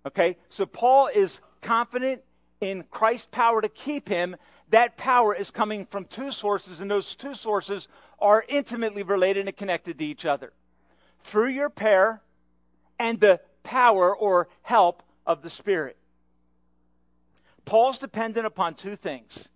Okay? 0.07 0.37
So 0.49 0.67
Paul 0.67 1.09
is 1.15 1.41
confident 1.61 2.23
in 2.61 2.85
Christ's 2.91 3.29
power 3.31 3.61
to 3.61 3.69
keep 3.69 4.09
him. 4.09 4.37
That 4.71 4.97
power 4.97 5.35
is 5.35 5.51
coming 5.51 5.87
from 5.87 6.05
two 6.05 6.31
sources, 6.31 6.81
and 6.81 6.91
those 6.91 7.17
two 7.17 7.35
sources 7.35 7.89
are 8.19 8.45
intimately 8.49 9.03
related 9.03 9.47
and 9.47 9.57
connected 9.57 9.99
to 9.99 10.05
each 10.05 10.27
other. 10.27 10.53
Through 11.23 11.49
your 11.49 11.69
prayer 11.69 12.23
and 13.01 13.19
the 13.19 13.41
power 13.63 14.15
or 14.15 14.49
help 14.63 15.03
of 15.27 15.43
the 15.43 15.51
Spirit. 15.51 15.97
Paul's 17.65 17.99
dependent 17.99 18.47
upon 18.47 18.75
two 18.75 18.95
things, 18.95 19.49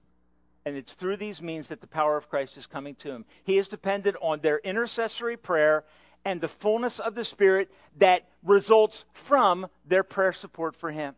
and 0.65 0.77
it's 0.77 0.95
through 0.95 1.19
these 1.19 1.43
means 1.43 1.69
that 1.69 1.83
the 1.83 1.87
power 1.87 2.17
of 2.17 2.31
Christ 2.31 2.57
is 2.57 2.67
coming 2.67 2.95
to 2.97 3.11
him. 3.11 3.27
He 3.45 3.59
is 3.59 3.69
dependent 3.69 4.17
on 4.23 4.41
their 4.41 4.59
intercessory 4.59 5.37
prayer 5.37 5.85
and 6.25 6.41
the 6.41 6.49
fullness 6.49 6.99
of 6.99 7.15
the 7.15 7.25
Spirit 7.25 7.71
that 7.99 8.27
results 8.43 9.05
from 9.13 9.67
their 9.87 10.03
prayer 10.03 10.33
support 10.33 10.75
for 10.75 10.91
him. 10.91 11.15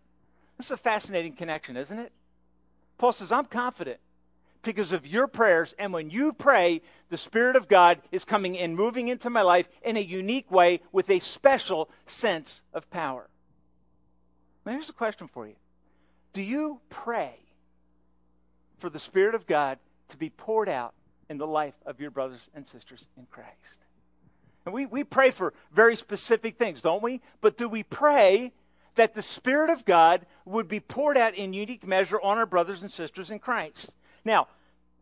This 0.57 0.67
is 0.67 0.73
a 0.73 0.77
fascinating 0.77 1.33
connection, 1.33 1.77
isn't 1.77 1.99
it? 1.99 2.13
Paul 2.99 3.13
says, 3.13 3.31
I'm 3.31 3.45
confident 3.45 4.01
because 4.67 4.93
of 4.93 5.07
your 5.07 5.27
prayers. 5.27 5.75
And 5.79 5.93
when 5.93 6.11
you 6.11 6.33
pray, 6.33 6.83
the 7.09 7.17
Spirit 7.17 7.57
of 7.57 7.69
God 7.69 8.01
is 8.13 8.25
coming 8.25 8.59
and 8.59 8.77
moving 8.77 9.09
into 9.09 9.31
my 9.31 9.43
life 9.43 9.69
in 9.83 9.97
a 9.97 10.01
unique 10.01 10.51
way 10.51 10.81
with 10.93 11.09
a 11.09 11.19
special 11.21 11.89
sense 12.07 12.63
of 12.75 12.91
power. 12.91 13.29
Now, 14.65 14.73
here's 14.73 14.91
a 14.91 14.95
question 14.95 15.29
for 15.29 15.47
you 15.47 15.55
Do 16.33 16.43
you 16.43 16.81
pray 16.91 17.37
for 18.79 18.91
the 18.91 18.99
Spirit 18.99 19.35
of 19.35 19.47
God 19.47 19.79
to 20.09 20.17
be 20.17 20.31
poured 20.31 20.69
out 20.69 20.95
in 21.31 21.39
the 21.39 21.47
life 21.47 21.75
of 21.87 22.01
your 22.01 22.11
brothers 22.11 22.51
and 22.55 22.67
sisters 22.67 23.09
in 23.17 23.27
Christ? 23.31 23.81
And 24.67 24.75
we, 24.75 24.85
we 24.85 25.05
pray 25.05 25.31
for 25.31 25.55
very 25.73 25.95
specific 25.95 26.59
things, 26.59 26.83
don't 26.83 27.03
we? 27.03 27.21
But 27.41 27.57
do 27.57 27.69
we 27.69 27.85
pray 27.85 28.53
that 28.97 29.15
the 29.15 29.23
Spirit 29.23 29.71
of 29.71 29.85
God 29.85 30.27
would 30.45 30.67
be 30.67 30.81
poured 30.81 31.17
out 31.17 31.35
in 31.35 31.53
unique 31.53 31.87
measure 31.87 32.21
on 32.21 32.37
our 32.37 32.47
brothers 32.47 32.83
and 32.83 32.91
sisters 32.91 33.31
in 33.31 33.39
Christ? 33.39 33.95
Now, 34.25 34.49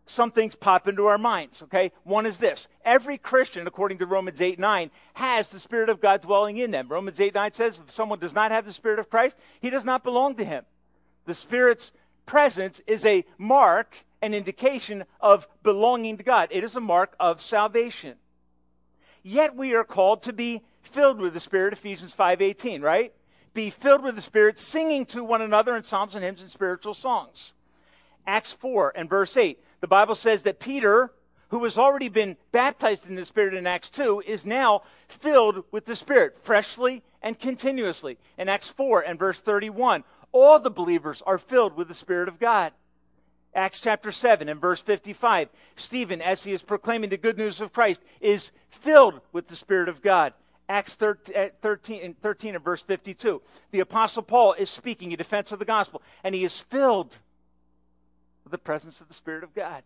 some 0.07 0.31
things 0.31 0.55
pop 0.55 0.87
into 0.87 1.07
our 1.07 1.19
minds, 1.19 1.63
okay? 1.63 1.91
One 2.03 2.27
is 2.27 2.39
this 2.39 2.69
every 2.85 3.17
Christian, 3.17 3.67
according 3.67 3.99
to 3.99 4.07
Romans 4.07 4.41
8 4.41 4.59
9, 4.59 4.91
has 5.15 5.49
the 5.49 5.59
Spirit 5.59 5.89
of 5.89 6.01
God 6.01 6.21
dwelling 6.21 6.59
in 6.59 6.71
them. 6.71 6.89
Romans 6.89 7.21
8 7.21 7.35
9 7.35 7.53
says 7.53 7.81
if 7.85 7.91
someone 7.91 8.19
does 8.19 8.35
not 8.35 8.51
have 8.51 8.67
the 8.67 8.73
Spirit 8.73 8.99
of 8.99 9.11
Christ, 9.11 9.37
he 9.61 9.71
does 9.71 9.85
not 9.85 10.05
belong 10.05 10.35
to 10.37 10.45
him. 10.45 10.65
The 11.25 11.35
Spirit's 11.35 11.91
presence 12.27 12.81
is 12.87 13.05
a 13.07 13.25
mark, 13.39 13.97
an 14.21 14.35
indication 14.35 15.05
of 15.21 15.47
belonging 15.63 16.19
to 16.19 16.23
God, 16.23 16.49
it 16.51 16.65
is 16.65 16.77
a 16.77 16.81
mark 16.81 17.15
of 17.19 17.41
salvation. 17.41 18.17
Yet 19.23 19.57
we 19.57 19.75
are 19.75 19.85
called 19.85 20.23
to 20.25 20.35
be 20.35 20.63
filled 20.83 21.19
with 21.19 21.33
the 21.33 21.41
Spirit, 21.41 21.73
Ephesians 21.73 22.13
5:18, 22.13 22.83
right? 22.83 23.15
Be 23.55 23.71
filled 23.71 24.03
with 24.03 24.17
the 24.17 24.23
Spirit, 24.23 24.59
singing 24.59 25.07
to 25.07 25.25
one 25.25 25.41
another 25.41 25.77
in 25.77 25.83
psalms 25.83 26.15
and 26.15 26.23
hymns 26.23 26.43
and 26.43 26.51
spiritual 26.51 26.93
songs. 26.93 27.55
Acts 28.27 28.53
4 28.53 28.93
and 28.97 29.09
verse 29.09 29.37
8. 29.37 29.63
The 29.85 29.89
Bible 29.89 30.15
says 30.15 30.45
that 30.45 30.61
Peter, 30.61 31.13
who 31.51 31.63
has 31.65 31.77
already 31.77 32.09
been 32.09 32.39
baptized 32.53 33.07
in 33.07 33.17
the 33.17 33.27
Spirit 33.27 33.53
in 33.53 33.67
Acts 33.67 33.91
2, 33.91 34.23
is 34.27 34.47
now 34.47 34.81
filled 35.09 35.63
with 35.73 35.85
the 35.85 35.95
Spirit, 35.95 36.39
freshly 36.43 37.03
and 37.21 37.39
continuously. 37.39 38.17
In 38.39 38.49
Acts 38.49 38.71
4 38.71 39.03
and 39.03 39.19
verse 39.19 39.43
31, 39.43 40.03
all 40.33 40.59
the 40.59 40.71
believers 40.71 41.23
are 41.27 41.37
filled 41.37 41.77
with 41.77 41.89
the 41.89 41.95
Spirit 41.95 42.31
of 42.31 42.41
God. 42.41 42.73
Acts 43.55 43.79
chapter 43.79 44.11
7 44.11 44.49
and 44.49 44.59
verse 44.59 44.81
55. 44.81 45.51
Stephen, 45.77 46.23
as 46.23 46.43
he 46.43 46.55
is 46.55 46.63
proclaiming 46.63 47.11
the 47.11 47.19
good 47.19 47.37
news 47.37 47.61
of 47.61 47.75
Christ, 47.75 48.01
is 48.23 48.53
filled 48.71 49.21
with 49.33 49.49
the 49.49 49.57
Spirit 49.57 49.91
of 49.91 50.01
God. 50.01 50.33
Acts 50.67 50.95
13, 50.95 51.37
eh, 51.37 51.49
13, 51.61 52.15
13 52.23 52.55
and 52.55 52.65
verse 52.65 52.81
52. 52.81 53.43
The 53.71 53.81
Apostle 53.81 54.23
Paul 54.23 54.55
is 54.55 54.71
speaking 54.71 55.13
in 55.13 55.19
defense 55.19 55.53
of 55.53 55.59
the 55.59 55.67
gospel, 55.67 56.01
and 56.23 56.35
he 56.35 56.43
is 56.43 56.59
filled 56.59 57.19
the 58.51 58.59
presence 58.59 59.01
of 59.01 59.09
the 59.09 59.15
Spirit 59.15 59.45
of 59.45 59.55
God. 59.55 59.83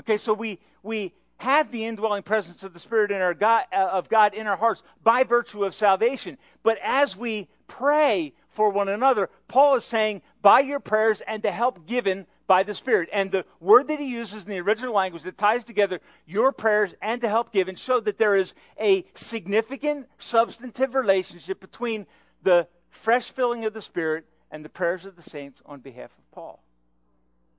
Okay, 0.00 0.16
so 0.16 0.32
we, 0.32 0.58
we 0.82 1.12
have 1.38 1.70
the 1.70 1.84
indwelling 1.84 2.22
presence 2.22 2.62
of 2.62 2.72
the 2.72 2.80
Spirit 2.80 3.10
in 3.10 3.20
our 3.20 3.34
God, 3.34 3.64
uh, 3.72 3.76
of 3.76 4.08
God 4.08 4.34
in 4.34 4.46
our 4.46 4.56
hearts 4.56 4.82
by 5.02 5.24
virtue 5.24 5.64
of 5.64 5.74
salvation. 5.74 6.38
But 6.62 6.78
as 6.82 7.16
we 7.16 7.48
pray 7.68 8.32
for 8.58 8.70
one 8.70 8.88
another. 8.88 9.30
Paul 9.46 9.76
is 9.76 9.84
saying, 9.84 10.22
by 10.42 10.60
your 10.60 10.80
prayers 10.80 11.20
and 11.20 11.40
the 11.42 11.52
help 11.52 11.86
given 11.86 12.26
by 12.48 12.64
the 12.64 12.74
Spirit. 12.74 13.08
And 13.12 13.30
the 13.30 13.44
word 13.60 13.86
that 13.86 14.00
he 14.00 14.06
uses 14.06 14.44
in 14.44 14.50
the 14.50 14.60
original 14.60 14.94
language 14.94 15.22
that 15.22 15.38
ties 15.38 15.62
together 15.62 16.00
your 16.26 16.50
prayers 16.50 16.94
and 17.00 17.20
the 17.20 17.28
help 17.28 17.52
given 17.52 17.76
show 17.76 18.00
that 18.00 18.18
there 18.18 18.34
is 18.34 18.54
a 18.80 19.04
significant 19.14 20.08
substantive 20.16 20.96
relationship 20.96 21.60
between 21.60 22.06
the 22.42 22.66
fresh 22.90 23.30
filling 23.30 23.64
of 23.64 23.74
the 23.74 23.82
Spirit 23.82 24.24
and 24.50 24.64
the 24.64 24.70
prayers 24.70 25.04
of 25.04 25.14
the 25.14 25.22
saints 25.22 25.62
on 25.66 25.78
behalf 25.78 26.10
of 26.18 26.30
Paul. 26.32 26.64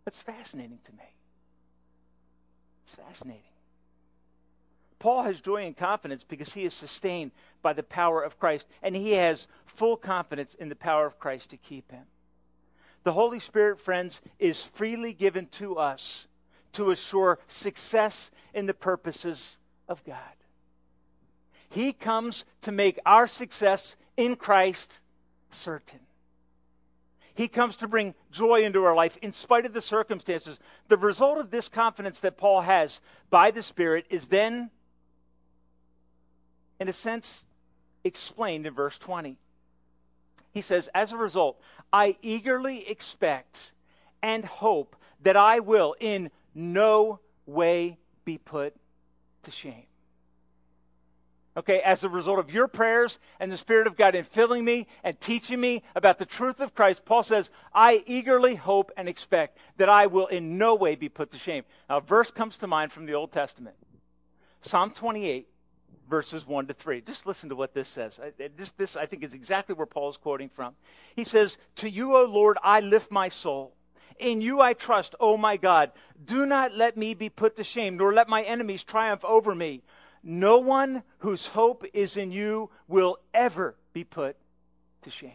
That's 0.10 0.18
fascinating 0.18 0.80
to 0.86 0.92
me. 0.94 1.04
It's 2.84 2.96
fascinating. 2.96 3.44
Paul 4.98 5.22
has 5.22 5.39
joy 5.39 5.68
and 5.68 5.78
confidence 5.78 6.24
because 6.24 6.51
he 6.51 6.66
is 6.66 6.74
sustained 6.74 7.30
by 7.62 7.74
the 7.74 7.84
power 7.84 8.24
of 8.24 8.39
Christ, 8.39 8.66
and 8.82 8.96
he 8.96 9.12
has 9.12 9.46
full 9.68 9.96
confidence 9.96 10.56
in 10.56 10.68
the 10.68 10.75
power 10.75 11.06
of 11.06 11.20
Christ 11.20 11.51
to 11.51 11.58
keep 11.58 11.92
him. 11.92 12.06
The 13.04 13.13
Holy 13.13 13.39
Spirit, 13.39 13.80
friends, 13.80 14.20
is 14.39 14.63
freely 14.63 15.13
given 15.13 15.46
to 15.51 15.75
us 15.75 16.25
to 16.74 16.89
assure 16.89 17.38
success 17.48 18.32
in 18.51 18.66
the 18.66 18.74
purposes 18.74 19.60
of 19.88 20.04
God. 20.06 20.18
He 21.70 21.94
comes 21.94 22.46
to 22.62 22.72
make 22.72 22.98
our 23.06 23.28
success 23.28 23.96
in 24.18 24.38
Christ 24.38 25.01
certain. 25.51 26.00
He 27.39 27.48
comes 27.48 27.77
to 27.77 27.88
bring 27.88 28.15
joy 28.31 28.63
into 28.63 28.84
our 28.84 28.93
life 28.93 29.15
in 29.22 29.31
spite 29.31 29.65
of 29.65 29.72
the 29.72 29.79
circumstances. 29.79 30.60
The 30.89 30.98
result 30.98 31.38
of 31.38 31.51
this 31.51 31.69
confidence 31.69 32.19
that 32.19 32.36
Paul 32.36 32.60
has 32.60 33.00
by 33.29 33.50
the 33.51 33.62
Spirit 33.62 34.05
is 34.10 34.25
then 34.25 34.72
in 36.81 36.89
a 36.89 36.91
sense, 36.91 37.46
explained 38.03 38.65
in 38.65 38.74
verse 38.74 38.98
20. 38.98 39.38
He 40.51 40.60
says, 40.60 40.89
As 40.93 41.13
a 41.13 41.17
result, 41.17 41.62
I 41.93 42.17
eagerly 42.22 42.86
expect 42.89 43.72
and 44.22 44.43
hope 44.43 44.98
that 45.22 45.38
I 45.38 45.62
will 45.62 45.96
in 45.98 46.31
no 46.53 47.22
way 47.46 48.00
be 48.25 48.38
put 48.38 48.75
to 49.43 49.51
shame. 49.51 49.86
Okay, 51.60 51.82
as 51.82 52.06
a 52.06 52.10
result 52.10 52.39
of 52.39 52.50
your 52.50 52.70
prayers 52.70 53.20
and 53.38 53.51
the 53.51 53.58
Spirit 53.58 53.86
of 53.86 53.98
God 53.98 54.16
in 54.16 54.24
filling 54.24 54.63
me 54.63 54.88
and 55.04 55.20
teaching 55.20 55.60
me 55.60 55.84
about 55.94 56.18
the 56.18 56.25
truth 56.25 56.62
of 56.62 56.74
Christ, 56.74 57.04
Paul 57.04 57.22
says, 57.22 57.50
I 57.74 58.01
eagerly 58.06 58.56
hope 58.56 58.94
and 58.96 59.10
expect 59.10 59.58
that 59.75 59.89
I 59.89 60.08
will 60.08 60.28
in 60.28 60.58
no 60.58 60.75
way 60.75 60.96
be 60.96 61.10
put 61.10 61.32
to 61.32 61.38
shame. 61.38 61.66
Now, 61.89 61.98
a 61.98 62.01
verse 62.01 62.32
comes 62.32 62.58
to 62.60 62.68
mind 62.68 62.94
from 62.94 63.06
the 63.06 63.13
Old 63.13 63.34
Testament 63.34 63.75
Psalm 64.62 64.92
28, 64.92 65.50
verses 66.10 66.48
1 66.48 66.68
to 66.68 66.74
3. 66.74 67.01
Just 67.01 67.25
listen 67.25 67.50
to 67.50 67.58
what 67.58 67.74
this 67.74 67.89
says. 67.89 68.22
This, 68.56 68.72
this, 68.72 68.96
I 68.96 69.06
think, 69.06 69.25
is 69.25 69.34
exactly 69.34 69.75
where 69.75 69.86
Paul 69.86 70.10
is 70.10 70.16
quoting 70.16 70.48
from. 70.48 70.75
He 71.13 71.25
says, 71.25 71.58
To 71.75 71.89
you, 71.89 72.16
O 72.16 72.24
Lord, 72.24 72.58
I 72.63 72.80
lift 72.80 73.12
my 73.12 73.28
soul. 73.28 73.74
In 74.18 74.39
you 74.39 74.62
I 74.62 74.74
trust, 74.74 75.16
O 75.20 75.36
my 75.36 75.58
God. 75.58 75.92
Do 76.24 76.46
not 76.46 76.74
let 76.74 76.96
me 76.96 77.13
be 77.13 77.30
put 77.30 77.56
to 77.56 77.66
shame, 77.66 77.98
nor 77.98 78.13
let 78.13 78.30
my 78.30 78.44
enemies 78.44 78.84
triumph 78.84 79.25
over 79.25 79.54
me. 79.54 79.82
No 80.24 80.58
one 80.60 81.04
whose 81.20 81.48
hope 81.48 81.86
is 81.94 82.18
in 82.18 82.32
you 82.32 82.70
will 82.88 83.18
ever 83.34 83.76
be 83.94 84.04
put 84.04 84.36
to 85.02 85.10
shame. 85.10 85.32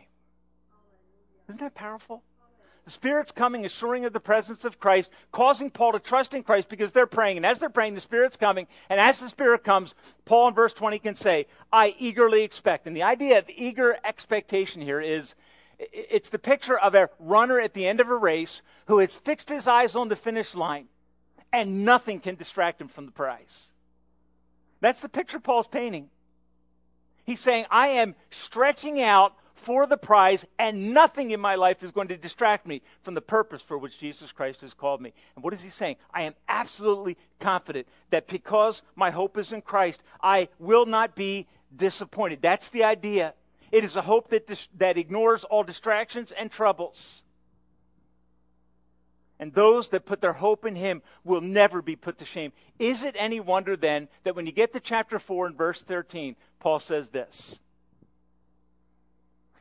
Isn't 1.49 1.61
that 1.61 1.75
powerful? 1.75 2.23
The 2.85 2.91
Spirit's 2.91 3.33
coming, 3.33 3.65
assuring 3.65 4.05
of 4.05 4.13
the 4.13 4.21
presence 4.21 4.67
of 4.67 4.79
Christ, 4.79 5.11
causing 5.33 5.71
Paul 5.71 5.93
to 5.93 5.99
trust 5.99 6.35
in 6.35 6.43
Christ 6.43 6.69
because 6.69 6.93
they're 6.93 7.07
praying. 7.07 7.39
And 7.39 7.47
as 7.47 7.59
they're 7.59 7.71
praying, 7.71 7.95
the 7.95 8.01
Spirit's 8.01 8.37
coming. 8.37 8.67
And 8.91 9.01
as 9.01 9.21
the 9.21 9.29
Spirit 9.29 9.65
comes, 9.65 9.95
Paul 10.27 10.49
in 10.49 10.55
verse 10.55 10.75
20 10.75 10.99
can 10.99 11.15
say, 11.15 11.47
I 11.73 11.95
eagerly 11.99 12.43
expect. 12.43 12.87
And 12.87 12.95
the 12.95 13.03
idea 13.03 13.39
of 13.39 13.47
eager 13.49 13.97
expectation 14.05 14.83
here 14.83 15.01
is 15.01 15.35
it's 15.79 16.29
the 16.29 16.39
picture 16.39 16.79
of 16.79 16.95
a 16.95 17.09
runner 17.19 17.59
at 17.59 17.73
the 17.73 17.87
end 17.87 18.01
of 18.01 18.11
a 18.11 18.17
race 18.17 18.61
who 18.87 18.99
has 18.99 19.17
fixed 19.17 19.49
his 19.49 19.67
eyes 19.67 19.97
on 19.97 20.09
the 20.09 20.17
finish 20.17 20.55
line 20.55 20.89
and 21.55 21.85
nothing 21.85 22.21
can 22.21 22.35
distract 22.35 22.81
him 22.81 22.89
from 22.89 23.07
the 23.07 23.13
prize. 23.13 23.74
That's 24.81 25.01
the 25.01 25.09
picture 25.09 25.41
Paul's 25.41 25.67
painting. 25.67 26.11
He's 27.25 27.41
saying, 27.41 27.67
I 27.71 27.89
am 27.89 28.15
stretching 28.31 29.01
out 29.01 29.35
for 29.55 29.87
the 29.87 29.97
prize, 29.97 30.45
and 30.59 30.93
nothing 30.93 31.31
in 31.31 31.41
my 31.41 31.55
life 31.55 31.83
is 31.83 31.91
going 31.91 32.09
to 32.09 32.17
distract 32.19 32.67
me 32.67 32.83
from 33.03 33.15
the 33.15 33.23
purpose 33.23 33.63
for 33.63 33.79
which 33.79 33.99
Jesus 33.99 34.31
Christ 34.31 34.61
has 34.61 34.75
called 34.75 35.01
me. 35.01 35.15
And 35.35 35.43
what 35.43 35.55
is 35.55 35.63
he 35.63 35.71
saying? 35.71 35.97
I 36.13 36.23
am 36.23 36.35
absolutely 36.49 37.17
confident 37.41 37.89
that 38.11 38.29
because 38.29 38.83
my 38.95 39.11
hope 39.11 39.39
is 39.39 39.53
in 39.53 39.63
Christ, 39.63 40.03
I 40.23 40.49
will 40.59 40.85
not 40.85 41.15
be 41.15 41.47
disappointed. 41.75 42.41
That's 42.43 42.69
the 42.69 42.85
idea. 42.85 43.33
It 43.73 43.85
is 43.85 43.97
a 43.97 44.03
hope 44.03 44.29
that, 44.31 44.47
dis- 44.47 44.69
that 44.77 44.99
ignores 44.99 45.45
all 45.45 45.65
distractions 45.65 46.31
and 46.31 46.51
troubles. 46.51 47.24
And 49.45 49.53
those 49.53 49.91
that 49.91 50.07
put 50.07 50.23
their 50.23 50.33
hope 50.33 50.65
in 50.65 50.75
him 50.75 51.03
will 51.23 51.43
never 51.43 51.83
be 51.83 51.97
put 51.97 52.17
to 52.17 52.25
shame. 52.25 52.51
Is 52.79 53.05
it 53.05 53.15
any 53.19 53.41
wonder 53.41 53.77
then 53.77 54.09
that 54.23 54.35
when 54.35 54.47
you 54.47 54.53
get 54.53 54.73
to 54.73 54.81
chapter 54.81 55.19
4 55.19 55.49
and 55.49 55.55
verse 55.55 55.83
13, 55.83 56.35
Paul 56.61 56.79
says 56.79 57.11
this 57.11 57.61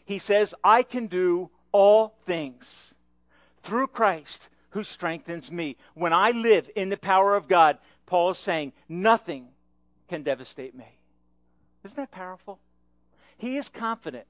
he 0.05 0.19
says, 0.19 0.55
I 0.63 0.83
can 0.83 1.07
do 1.07 1.49
all 1.73 2.15
things 2.25 2.95
through 3.61 3.87
Christ 3.87 4.47
who 4.69 4.85
strengthens 4.85 5.51
me. 5.51 5.75
When 5.95 6.13
I 6.13 6.31
live 6.31 6.69
in 6.77 6.87
the 6.87 6.95
power 6.95 7.35
of 7.35 7.49
God, 7.49 7.77
Paul 8.05 8.29
is 8.29 8.37
saying, 8.37 8.71
nothing 8.87 9.49
can 10.07 10.23
devastate 10.23 10.75
me. 10.75 10.97
Isn't 11.83 11.97
that 11.97 12.11
powerful? 12.11 12.57
He 13.35 13.57
is 13.57 13.67
confident 13.67 14.27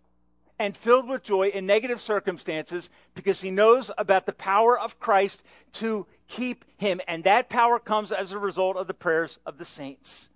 and 0.60 0.78
filled 0.78 1.08
with 1.08 1.24
joy 1.24 1.50
in 1.50 1.66
negative 1.66 2.00
circumstances 2.00 2.90
because 3.16 3.42
he 3.42 3.52
knows 3.52 3.92
about 3.98 4.26
the 4.26 4.34
power 4.34 4.80
of 4.80 5.00
Christ 5.00 5.44
to 5.74 6.06
keep 6.28 6.66
him. 6.78 7.02
And 7.08 7.24
that 7.24 7.50
power 7.50 7.80
comes 7.80 8.12
as 8.12 8.32
a 8.32 8.40
result 8.40 8.78
of 8.78 8.88
the 8.88 8.94
prayers 8.94 9.40
of 9.46 9.58
the 9.58 9.66
saints 9.66 10.30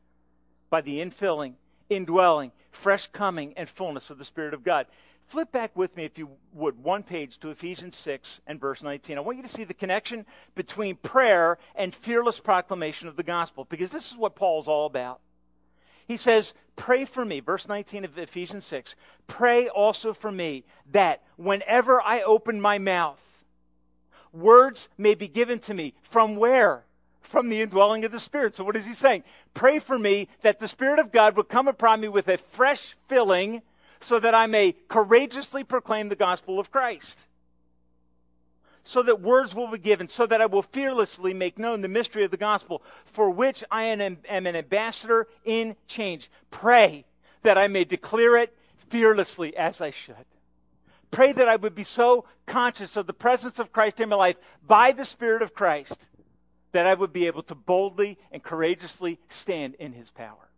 by 0.69 0.81
the 0.81 0.99
infilling, 0.99 1.53
indwelling, 1.89 2.51
fresh 2.71 3.07
coming, 3.07 3.53
and 3.55 3.69
fullness 3.69 4.09
of 4.09 4.17
the 4.17 4.25
Spirit 4.25 4.53
of 4.53 4.63
God. 4.63 4.87
Flip 5.27 5.51
back 5.51 5.75
with 5.75 5.95
me, 5.97 6.05
if 6.05 6.17
you 6.17 6.29
would, 6.53 6.81
one 6.81 7.03
page 7.03 7.37
to 7.39 7.49
Ephesians 7.49 7.97
6 7.97 8.39
and 8.47 8.61
verse 8.61 8.81
19. 8.81 9.17
I 9.17 9.21
want 9.21 9.37
you 9.37 9.43
to 9.43 9.49
see 9.49 9.65
the 9.65 9.73
connection 9.73 10.25
between 10.55 10.95
prayer 10.95 11.57
and 11.75 11.93
fearless 11.93 12.39
proclamation 12.39 13.09
of 13.09 13.17
the 13.17 13.23
gospel, 13.23 13.65
because 13.69 13.91
this 13.91 14.09
is 14.09 14.17
what 14.17 14.35
Paul's 14.35 14.69
all 14.69 14.85
about. 14.85 15.19
He 16.07 16.17
says, 16.17 16.53
Pray 16.75 17.05
for 17.05 17.25
me, 17.25 17.39
verse 17.39 17.67
19 17.67 18.05
of 18.05 18.17
Ephesians 18.17 18.65
6. 18.65 18.95
Pray 19.25 19.67
also 19.67 20.13
for 20.13 20.31
me 20.31 20.63
that 20.91 21.23
whenever 21.35 22.01
I 22.01 22.21
open 22.21 22.61
my 22.61 22.77
mouth, 22.77 23.43
words 24.31 24.87
may 24.97 25.15
be 25.15 25.27
given 25.27 25.59
to 25.59 25.73
me. 25.73 25.95
From 26.03 26.35
where? 26.35 26.85
From 27.21 27.49
the 27.49 27.61
indwelling 27.61 28.05
of 28.05 28.11
the 28.11 28.19
Spirit. 28.19 28.55
So, 28.55 28.63
what 28.63 28.77
is 28.77 28.85
he 28.85 28.93
saying? 28.93 29.23
Pray 29.53 29.79
for 29.79 29.97
me 29.97 30.29
that 30.41 30.59
the 30.59 30.67
Spirit 30.67 30.99
of 30.99 31.11
God 31.11 31.35
would 31.35 31.49
come 31.49 31.67
upon 31.67 31.99
me 31.99 32.07
with 32.07 32.27
a 32.27 32.37
fresh 32.37 32.95
filling 33.07 33.63
so 33.99 34.19
that 34.19 34.35
I 34.35 34.45
may 34.45 34.73
courageously 34.87 35.63
proclaim 35.63 36.09
the 36.09 36.15
gospel 36.15 36.59
of 36.59 36.71
Christ. 36.71 37.26
So 38.87 39.03
that 39.03 39.19
words 39.19 39.53
will 39.53 39.67
be 39.67 39.77
given, 39.77 40.07
so 40.07 40.25
that 40.27 40.39
I 40.39 40.45
will 40.45 40.61
fearlessly 40.61 41.33
make 41.33 41.59
known 41.59 41.81
the 41.81 41.89
mystery 41.89 42.23
of 42.23 42.31
the 42.31 42.37
gospel, 42.37 42.81
for 43.03 43.29
which 43.29 43.61
I 43.69 43.83
am, 43.83 43.99
an 44.29 44.47
ambassador 44.47 45.27
in 45.43 45.75
change. 45.87 46.31
Pray 46.51 47.03
that 47.43 47.57
I 47.57 47.67
may 47.67 47.83
declare 47.83 48.37
it 48.37 48.55
fearlessly 48.87 49.57
as 49.57 49.81
I 49.81 49.91
should. 49.91 50.15
Pray 51.11 51.33
that 51.33 51.49
I 51.49 51.57
would 51.57 51.75
be 51.75 51.83
so 51.83 52.23
conscious 52.45 52.95
of 52.95 53.07
the 53.07 53.13
presence 53.13 53.59
of 53.59 53.73
Christ 53.73 53.99
in 53.99 54.07
my 54.07 54.15
life 54.15 54.37
by 54.65 54.93
the 54.93 55.03
Spirit 55.03 55.41
of 55.41 55.53
Christ 55.53 56.07
that 56.71 56.87
I 56.87 56.93
would 56.93 57.11
be 57.11 57.27
able 57.27 57.43
to 57.43 57.55
boldly 57.55 58.17
and 58.31 58.41
courageously 58.41 59.19
stand 59.27 59.75
in 59.75 59.91
his 59.91 60.09
power. 60.11 60.49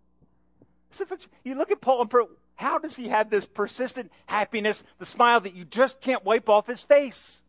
So 0.92 1.04
you 1.44 1.56
look 1.56 1.72
at 1.72 1.82
Paul 1.82 2.02
and 2.02 2.10
pray, 2.12 2.26
how 2.54 2.78
does 2.78 2.96
he 2.96 3.08
have 3.08 3.32
this 3.32 3.48
persistent 3.48 4.12
happiness, 4.28 4.84
the 5.00 5.06
smile 5.08 5.40
that 5.40 5.56
you 5.56 5.66
just 5.66 6.00
can't 6.00 6.24
wipe 6.24 6.48
off 6.48 6.68
his 6.68 6.84
face? 6.84 7.42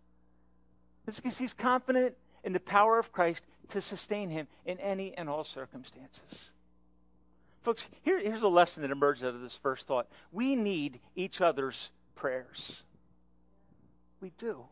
It's 1.11 1.19
because 1.19 1.39
he's 1.39 1.53
confident 1.53 2.15
in 2.45 2.53
the 2.53 2.61
power 2.61 2.97
of 2.97 3.11
Christ 3.11 3.43
to 3.71 3.81
sustain 3.81 4.31
him 4.31 4.47
in 4.65 4.79
any 4.79 5.13
and 5.19 5.29
all 5.29 5.43
circumstances. 5.43 6.51
Folks, 7.63 7.89
here, 8.03 8.21
here's 8.21 8.43
a 8.43 8.49
lesson 8.49 8.83
that 8.83 8.93
emerges 8.93 9.25
out 9.25 9.35
of 9.35 9.41
this 9.41 9.57
first 9.57 9.89
thought. 9.89 10.07
We 10.31 10.55
need 10.55 11.01
each 11.17 11.41
other's 11.41 11.91
prayers. 12.15 12.85
We 14.21 14.31
do. 14.39 14.67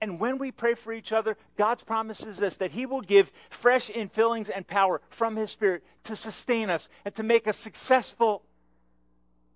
And 0.00 0.18
when 0.18 0.38
we 0.38 0.50
pray 0.50 0.72
for 0.72 0.94
each 0.94 1.12
other, 1.12 1.36
God's 1.58 1.82
promise 1.82 2.22
is 2.22 2.38
this 2.38 2.56
that 2.56 2.70
He 2.70 2.86
will 2.86 3.02
give 3.02 3.30
fresh 3.50 3.90
infillings 3.90 4.48
and 4.48 4.66
power 4.66 5.02
from 5.10 5.36
His 5.36 5.50
Spirit 5.50 5.84
to 6.04 6.16
sustain 6.16 6.70
us 6.70 6.88
and 7.04 7.14
to 7.16 7.22
make 7.22 7.46
us 7.46 7.58
successful 7.58 8.44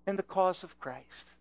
in 0.06 0.16
the 0.16 0.22
cause 0.22 0.62
of 0.62 0.78
Christ. 0.78 1.36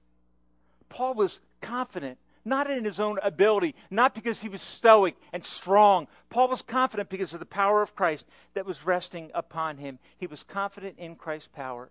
Paul 0.88 1.16
was 1.16 1.42
confident, 1.60 2.18
not 2.46 2.70
in 2.70 2.86
his 2.86 3.00
own 3.00 3.20
ability, 3.22 3.76
not 3.90 4.16
because 4.16 4.42
he 4.42 4.50
was 4.50 4.62
stoic 4.62 5.16
and 5.34 5.44
strong. 5.44 6.08
Paul 6.30 6.48
was 6.48 6.62
confident 6.62 7.10
because 7.10 7.34
of 7.34 7.40
the 7.40 7.46
power 7.46 7.82
of 7.82 7.96
Christ 7.96 8.26
that 8.54 8.66
was 8.66 8.86
resting 8.86 9.32
upon 9.34 9.78
him. 9.78 10.00
He 10.18 10.28
was 10.28 10.44
confident 10.44 10.98
in 10.98 11.16
Christ's 11.16 11.50
power 11.54 11.90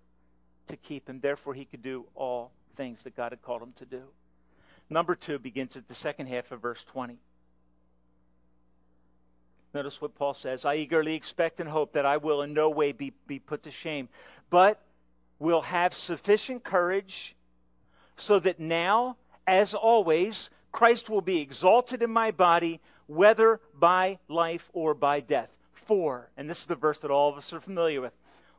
to 0.69 0.77
keep 0.77 1.09
him. 1.09 1.21
Therefore, 1.21 1.55
he 1.55 1.65
could 1.65 1.83
do 1.83 2.07
all 2.15 2.53
things 2.77 3.03
that 3.03 3.17
God 3.17 3.33
had 3.33 3.43
called 3.43 3.63
him 3.63 3.73
to 3.77 3.87
do. 3.87 4.03
Number 4.91 5.15
two 5.15 5.39
begins 5.39 5.77
at 5.77 5.89
the 5.89 5.95
second 5.95 6.29
half 6.29 6.51
of 6.51 6.63
verse 6.63 6.85
20. 6.85 7.19
Notice 9.75 10.01
what 10.01 10.15
Paul 10.15 10.35
says 10.35 10.65
I 10.65 10.77
eagerly 10.77 11.15
expect 11.15 11.61
and 11.61 11.69
hope 11.69 11.93
that 11.93 12.07
I 12.07 12.17
will 12.17 12.43
in 12.43 12.55
no 12.55 12.71
way 12.71 12.93
be, 12.93 13.13
be 13.27 13.39
put 13.39 13.65
to 13.65 13.71
shame, 13.71 14.09
but 14.49 14.83
will 15.39 15.63
have 15.63 15.95
sufficient 15.95 16.65
courage 16.65 17.37
so 18.17 18.39
that 18.41 18.59
now, 18.59 19.17
as 19.49 19.73
always, 19.75 20.51
Christ 20.71 21.09
will 21.09 21.23
be 21.23 21.41
exalted 21.41 22.03
in 22.03 22.11
my 22.11 22.31
body, 22.31 22.81
whether 23.07 23.61
by 23.75 24.19
life 24.29 24.69
or 24.75 24.95
by 24.95 25.21
death. 25.21 25.49
For, 25.73 26.31
and 26.37 26.49
this 26.49 26.61
is 26.61 26.67
the 26.67 26.77
verse 26.77 26.99
that 27.01 27.11
all 27.11 27.31
of 27.31 27.39
us 27.39 27.53
are 27.55 27.61
familiar 27.61 28.03
with. 28.03 28.13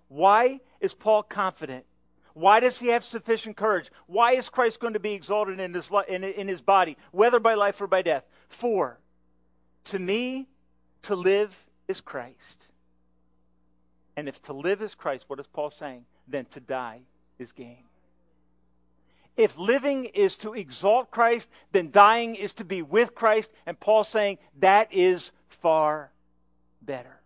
Why 0.07 0.59
is 0.81 0.95
Paul 0.95 1.21
confident? 1.21 1.85
Why 2.33 2.59
does 2.59 2.79
he 2.79 2.87
have 2.87 3.03
sufficient 3.03 3.55
courage? 3.55 3.91
Why 4.07 4.31
is 4.31 4.49
Christ 4.49 4.79
going 4.79 4.93
to 4.93 4.99
be 4.99 5.13
exalted 5.13 5.59
in 5.59 5.73
his, 5.73 5.91
in, 6.07 6.23
in 6.23 6.47
his 6.47 6.61
body, 6.61 6.97
whether 7.11 7.39
by 7.39 7.53
life 7.53 7.79
or 7.79 7.87
by 7.87 8.01
death? 8.01 8.23
For, 8.47 8.99
to 9.85 9.99
me, 9.99 10.47
to 11.03 11.15
live 11.15 11.67
is 11.87 12.01
Christ. 12.01 12.67
And 14.17 14.27
if 14.27 14.41
to 14.43 14.53
live 14.53 14.81
is 14.81 14.95
Christ, 14.95 15.25
what 15.27 15.39
is 15.39 15.47
Paul 15.47 15.69
saying? 15.69 16.05
Then 16.27 16.45
to 16.45 16.59
die 16.59 17.01
is 17.37 17.51
gain. 17.51 17.88
If 19.39 19.57
living 19.57 20.03
is 20.03 20.35
to 20.39 20.53
exalt 20.53 21.11
Christ, 21.11 21.49
then 21.71 21.91
dying 21.91 22.35
is 22.35 22.51
to 22.55 22.65
be 22.65 22.81
with 22.81 23.15
Christ. 23.15 23.49
And 23.65 23.79
Paul's 23.79 24.09
saying 24.09 24.37
that 24.59 24.91
is 24.91 25.31
far 25.47 26.11
better. 26.81 27.21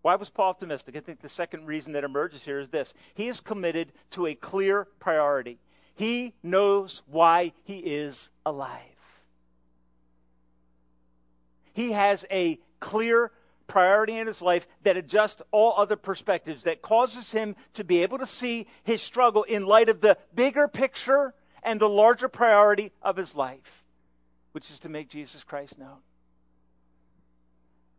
Why 0.00 0.16
was 0.16 0.30
Paul 0.30 0.48
optimistic? 0.48 0.96
I 0.96 1.00
think 1.00 1.20
the 1.20 1.28
second 1.28 1.66
reason 1.66 1.92
that 1.92 2.02
emerges 2.02 2.42
here 2.42 2.58
is 2.58 2.70
this 2.70 2.94
he 3.12 3.28
is 3.28 3.40
committed 3.40 3.92
to 4.12 4.24
a 4.24 4.34
clear 4.34 4.86
priority. 5.00 5.58
He 5.96 6.32
knows 6.42 7.02
why 7.06 7.52
he 7.64 7.76
is 7.76 8.30
alive. 8.46 8.80
He 11.74 11.92
has 11.92 12.24
a 12.30 12.58
clear 12.80 13.32
priority 13.66 14.16
in 14.16 14.26
his 14.26 14.42
life 14.42 14.66
that 14.82 14.96
adjusts 14.96 15.42
all 15.50 15.74
other 15.76 15.96
perspectives, 15.96 16.64
that 16.64 16.82
causes 16.82 17.32
him 17.32 17.56
to 17.74 17.84
be 17.84 18.02
able 18.02 18.18
to 18.18 18.26
see 18.26 18.66
his 18.84 19.02
struggle 19.02 19.42
in 19.42 19.66
light 19.66 19.88
of 19.88 20.00
the 20.00 20.16
bigger 20.34 20.68
picture 20.68 21.34
and 21.62 21.80
the 21.80 21.88
larger 21.88 22.28
priority 22.28 22.92
of 23.02 23.16
his 23.16 23.34
life, 23.34 23.84
which 24.52 24.70
is 24.70 24.80
to 24.80 24.88
make 24.88 25.08
Jesus 25.08 25.42
Christ 25.42 25.78
known. 25.78 25.98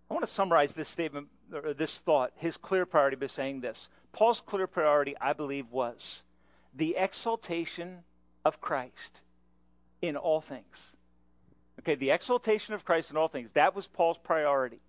I 0.09 0.13
want 0.13 0.25
to 0.25 0.31
summarize 0.31 0.73
this 0.73 0.87
statement, 0.87 1.27
or 1.51 1.73
this 1.73 1.97
thought, 1.97 2.31
his 2.37 2.55
clear 2.55 2.85
priority 2.85 3.17
by 3.17 3.27
saying 3.27 3.59
this. 3.59 3.89
Paul's 4.13 4.41
clear 4.41 4.67
priority, 4.67 5.15
I 5.19 5.33
believe, 5.33 5.69
was 5.69 6.23
the 6.73 6.95
exaltation 6.97 7.99
of 8.45 8.61
Christ 8.61 9.21
in 10.01 10.15
all 10.15 10.39
things. 10.39 10.95
Okay, 11.79 11.95
the 11.95 12.11
exaltation 12.11 12.73
of 12.73 12.85
Christ 12.85 13.11
in 13.11 13.17
all 13.17 13.27
things. 13.27 13.51
That 13.51 13.75
was 13.75 13.85
Paul's 13.85 14.17
priority, 14.17 14.79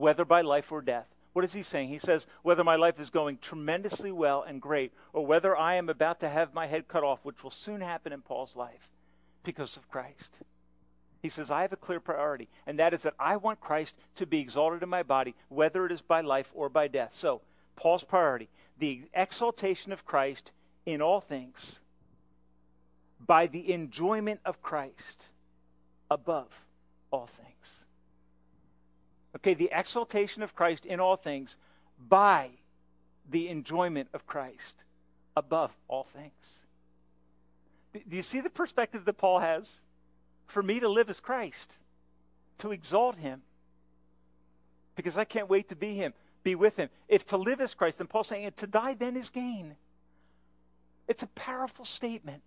whether 0.00 0.24
by 0.24 0.40
life 0.40 0.72
or 0.72 0.80
death. 0.80 1.06
What 1.34 1.44
is 1.44 1.52
he 1.52 1.62
saying? 1.62 1.90
He 1.90 1.98
says, 1.98 2.26
whether 2.42 2.64
my 2.64 2.76
life 2.76 2.98
is 2.98 3.10
going 3.10 3.38
tremendously 3.40 4.10
well 4.10 4.42
and 4.42 4.60
great, 4.60 4.92
or 5.12 5.24
whether 5.24 5.56
I 5.56 5.74
am 5.74 5.88
about 5.90 6.20
to 6.20 6.28
have 6.28 6.54
my 6.54 6.66
head 6.66 6.88
cut 6.88 7.04
off, 7.04 7.20
which 7.22 7.44
will 7.44 7.50
soon 7.50 7.82
happen 7.82 8.12
in 8.12 8.22
Paul's 8.22 8.56
life 8.56 8.88
because 9.44 9.76
of 9.76 9.88
Christ. 9.90 10.40
He 11.22 11.28
says, 11.28 11.50
I 11.50 11.62
have 11.62 11.74
a 11.74 11.76
clear 11.76 12.00
priority, 12.00 12.48
and 12.66 12.78
that 12.78 12.94
is 12.94 13.02
that 13.02 13.14
I 13.18 13.36
want 13.36 13.60
Christ 13.60 13.94
to 14.16 14.26
be 14.26 14.40
exalted 14.40 14.82
in 14.82 14.88
my 14.88 15.02
body, 15.02 15.34
whether 15.50 15.84
it 15.84 15.92
is 15.92 16.00
by 16.00 16.22
life 16.22 16.50
or 16.54 16.70
by 16.70 16.88
death. 16.88 17.12
So, 17.12 17.42
Paul's 17.76 18.02
priority, 18.02 18.48
the 18.78 19.02
exaltation 19.12 19.92
of 19.92 20.06
Christ 20.06 20.50
in 20.86 21.02
all 21.02 21.20
things, 21.20 21.80
by 23.24 23.46
the 23.46 23.70
enjoyment 23.70 24.40
of 24.46 24.62
Christ 24.62 25.28
above 26.10 26.64
all 27.10 27.26
things. 27.26 27.84
Okay, 29.36 29.54
the 29.54 29.70
exaltation 29.72 30.42
of 30.42 30.54
Christ 30.54 30.86
in 30.86 31.00
all 31.00 31.16
things 31.16 31.56
by 32.08 32.50
the 33.30 33.48
enjoyment 33.48 34.08
of 34.12 34.26
Christ 34.26 34.84
above 35.36 35.72
all 35.88 36.04
things. 36.04 36.64
Do 37.92 38.16
you 38.16 38.22
see 38.22 38.40
the 38.40 38.50
perspective 38.50 39.04
that 39.04 39.18
Paul 39.18 39.40
has? 39.40 39.80
For 40.46 40.62
me 40.62 40.80
to 40.80 40.88
live 40.88 41.10
as 41.10 41.20
Christ, 41.20 41.78
to 42.58 42.72
exalt 42.72 43.16
him. 43.16 43.42
Because 44.96 45.16
I 45.16 45.24
can't 45.24 45.48
wait 45.48 45.68
to 45.68 45.76
be 45.76 45.94
him, 45.94 46.12
be 46.42 46.54
with 46.54 46.76
him. 46.76 46.90
If 47.08 47.26
to 47.26 47.36
live 47.36 47.60
as 47.60 47.74
Christ, 47.74 47.98
then 47.98 48.08
Paul's 48.08 48.28
saying 48.28 48.52
to 48.56 48.66
die 48.66 48.94
then 48.94 49.16
is 49.16 49.30
gain. 49.30 49.76
It's 51.06 51.22
a 51.22 51.28
powerful 51.28 51.84
statement. 51.84 52.42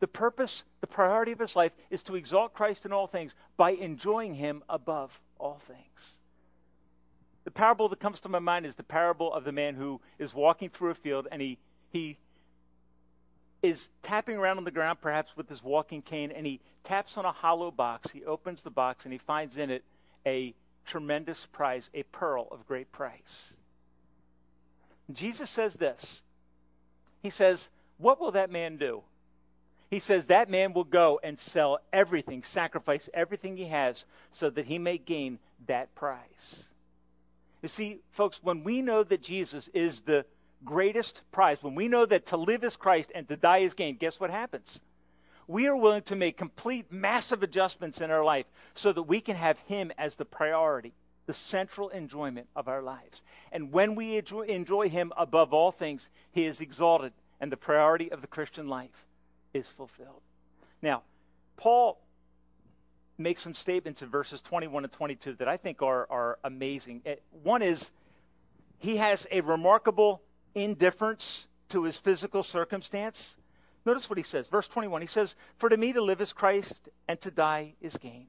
The 0.00 0.06
purpose, 0.06 0.64
the 0.80 0.86
priority 0.86 1.32
of 1.32 1.38
his 1.38 1.56
life 1.56 1.72
is 1.90 2.02
to 2.04 2.14
exalt 2.14 2.54
Christ 2.54 2.86
in 2.86 2.92
all 2.92 3.06
things 3.06 3.34
by 3.56 3.70
enjoying 3.70 4.34
him 4.34 4.62
above 4.68 5.20
all 5.38 5.58
things. 5.60 6.18
The 7.44 7.50
parable 7.50 7.88
that 7.88 8.00
comes 8.00 8.20
to 8.20 8.28
my 8.28 8.38
mind 8.38 8.66
is 8.66 8.74
the 8.74 8.82
parable 8.82 9.32
of 9.32 9.44
the 9.44 9.52
man 9.52 9.74
who 9.74 10.00
is 10.18 10.34
walking 10.34 10.68
through 10.68 10.90
a 10.90 10.94
field 10.94 11.28
and 11.32 11.40
he, 11.40 11.58
he 11.90 12.18
is 13.62 13.88
tapping 14.02 14.36
around 14.36 14.58
on 14.58 14.64
the 14.64 14.70
ground, 14.70 15.00
perhaps 15.00 15.36
with 15.36 15.48
his 15.48 15.62
walking 15.62 16.02
cane, 16.02 16.30
and 16.30 16.46
he 16.46 16.60
taps 16.84 17.16
on 17.16 17.24
a 17.24 17.32
hollow 17.32 17.70
box. 17.70 18.10
He 18.10 18.24
opens 18.24 18.62
the 18.62 18.70
box 18.70 19.04
and 19.04 19.12
he 19.12 19.18
finds 19.18 19.56
in 19.56 19.70
it 19.70 19.84
a 20.26 20.54
tremendous 20.84 21.46
prize, 21.46 21.90
a 21.94 22.02
pearl 22.04 22.48
of 22.50 22.66
great 22.66 22.90
price. 22.92 23.56
Jesus 25.12 25.48
says 25.50 25.74
this 25.74 26.22
He 27.22 27.30
says, 27.30 27.68
What 27.96 28.20
will 28.20 28.32
that 28.32 28.50
man 28.50 28.76
do? 28.76 29.02
He 29.90 30.00
says 30.00 30.26
that 30.26 30.50
man 30.50 30.74
will 30.74 30.84
go 30.84 31.18
and 31.22 31.38
sell 31.38 31.78
everything, 31.92 32.42
sacrifice 32.42 33.08
everything 33.14 33.56
he 33.56 33.66
has, 33.66 34.04
so 34.32 34.50
that 34.50 34.66
he 34.66 34.78
may 34.78 34.98
gain 34.98 35.38
that 35.66 35.94
prize. 35.94 36.68
You 37.62 37.68
see, 37.68 38.00
folks, 38.10 38.40
when 38.42 38.64
we 38.64 38.82
know 38.82 39.02
that 39.02 39.22
Jesus 39.22 39.68
is 39.68 40.02
the 40.02 40.26
greatest 40.64 41.22
prize, 41.32 41.62
when 41.62 41.74
we 41.74 41.88
know 41.88 42.04
that 42.04 42.26
to 42.26 42.36
live 42.36 42.64
is 42.64 42.76
Christ 42.76 43.10
and 43.14 43.26
to 43.28 43.36
die 43.36 43.58
is 43.58 43.74
gain, 43.74 43.96
guess 43.96 44.20
what 44.20 44.30
happens? 44.30 44.80
We 45.46 45.66
are 45.66 45.76
willing 45.76 46.02
to 46.02 46.16
make 46.16 46.36
complete, 46.36 46.92
massive 46.92 47.42
adjustments 47.42 48.02
in 48.02 48.10
our 48.10 48.22
life 48.22 48.44
so 48.74 48.92
that 48.92 49.04
we 49.04 49.22
can 49.22 49.36
have 49.36 49.58
Him 49.60 49.90
as 49.96 50.16
the 50.16 50.26
priority, 50.26 50.92
the 51.24 51.32
central 51.32 51.88
enjoyment 51.88 52.48
of 52.54 52.68
our 52.68 52.82
lives. 52.82 53.22
And 53.50 53.72
when 53.72 53.94
we 53.94 54.18
enjoy 54.18 54.90
Him 54.90 55.12
above 55.16 55.54
all 55.54 55.72
things, 55.72 56.10
He 56.30 56.44
is 56.44 56.60
exalted, 56.60 57.14
and 57.40 57.50
the 57.50 57.56
priority 57.56 58.12
of 58.12 58.20
the 58.20 58.26
Christian 58.26 58.68
life 58.68 59.06
is 59.54 59.68
fulfilled. 59.68 60.22
Now, 60.82 61.02
Paul 61.56 62.00
makes 63.18 63.42
some 63.42 63.54
statements 63.54 64.02
in 64.02 64.08
verses 64.08 64.40
21 64.40 64.84
and 64.84 64.92
22 64.92 65.34
that 65.34 65.48
I 65.48 65.56
think 65.56 65.82
are, 65.82 66.06
are 66.10 66.38
amazing. 66.44 67.02
Eh, 67.04 67.16
one 67.42 67.62
is 67.62 67.90
he 68.78 68.96
has 68.96 69.26
a 69.30 69.40
remarkable 69.40 70.22
indifference 70.54 71.46
to 71.70 71.84
his 71.84 71.96
physical 71.98 72.42
circumstance. 72.42 73.36
Notice 73.84 74.08
what 74.08 74.18
he 74.18 74.22
says. 74.22 74.46
Verse 74.48 74.68
21 74.68 75.00
he 75.00 75.06
says, 75.06 75.34
For 75.56 75.68
to 75.68 75.76
me 75.76 75.92
to 75.92 76.00
live 76.00 76.20
is 76.20 76.32
Christ, 76.32 76.88
and 77.08 77.20
to 77.20 77.30
die 77.30 77.74
is 77.80 77.96
gain. 77.96 78.26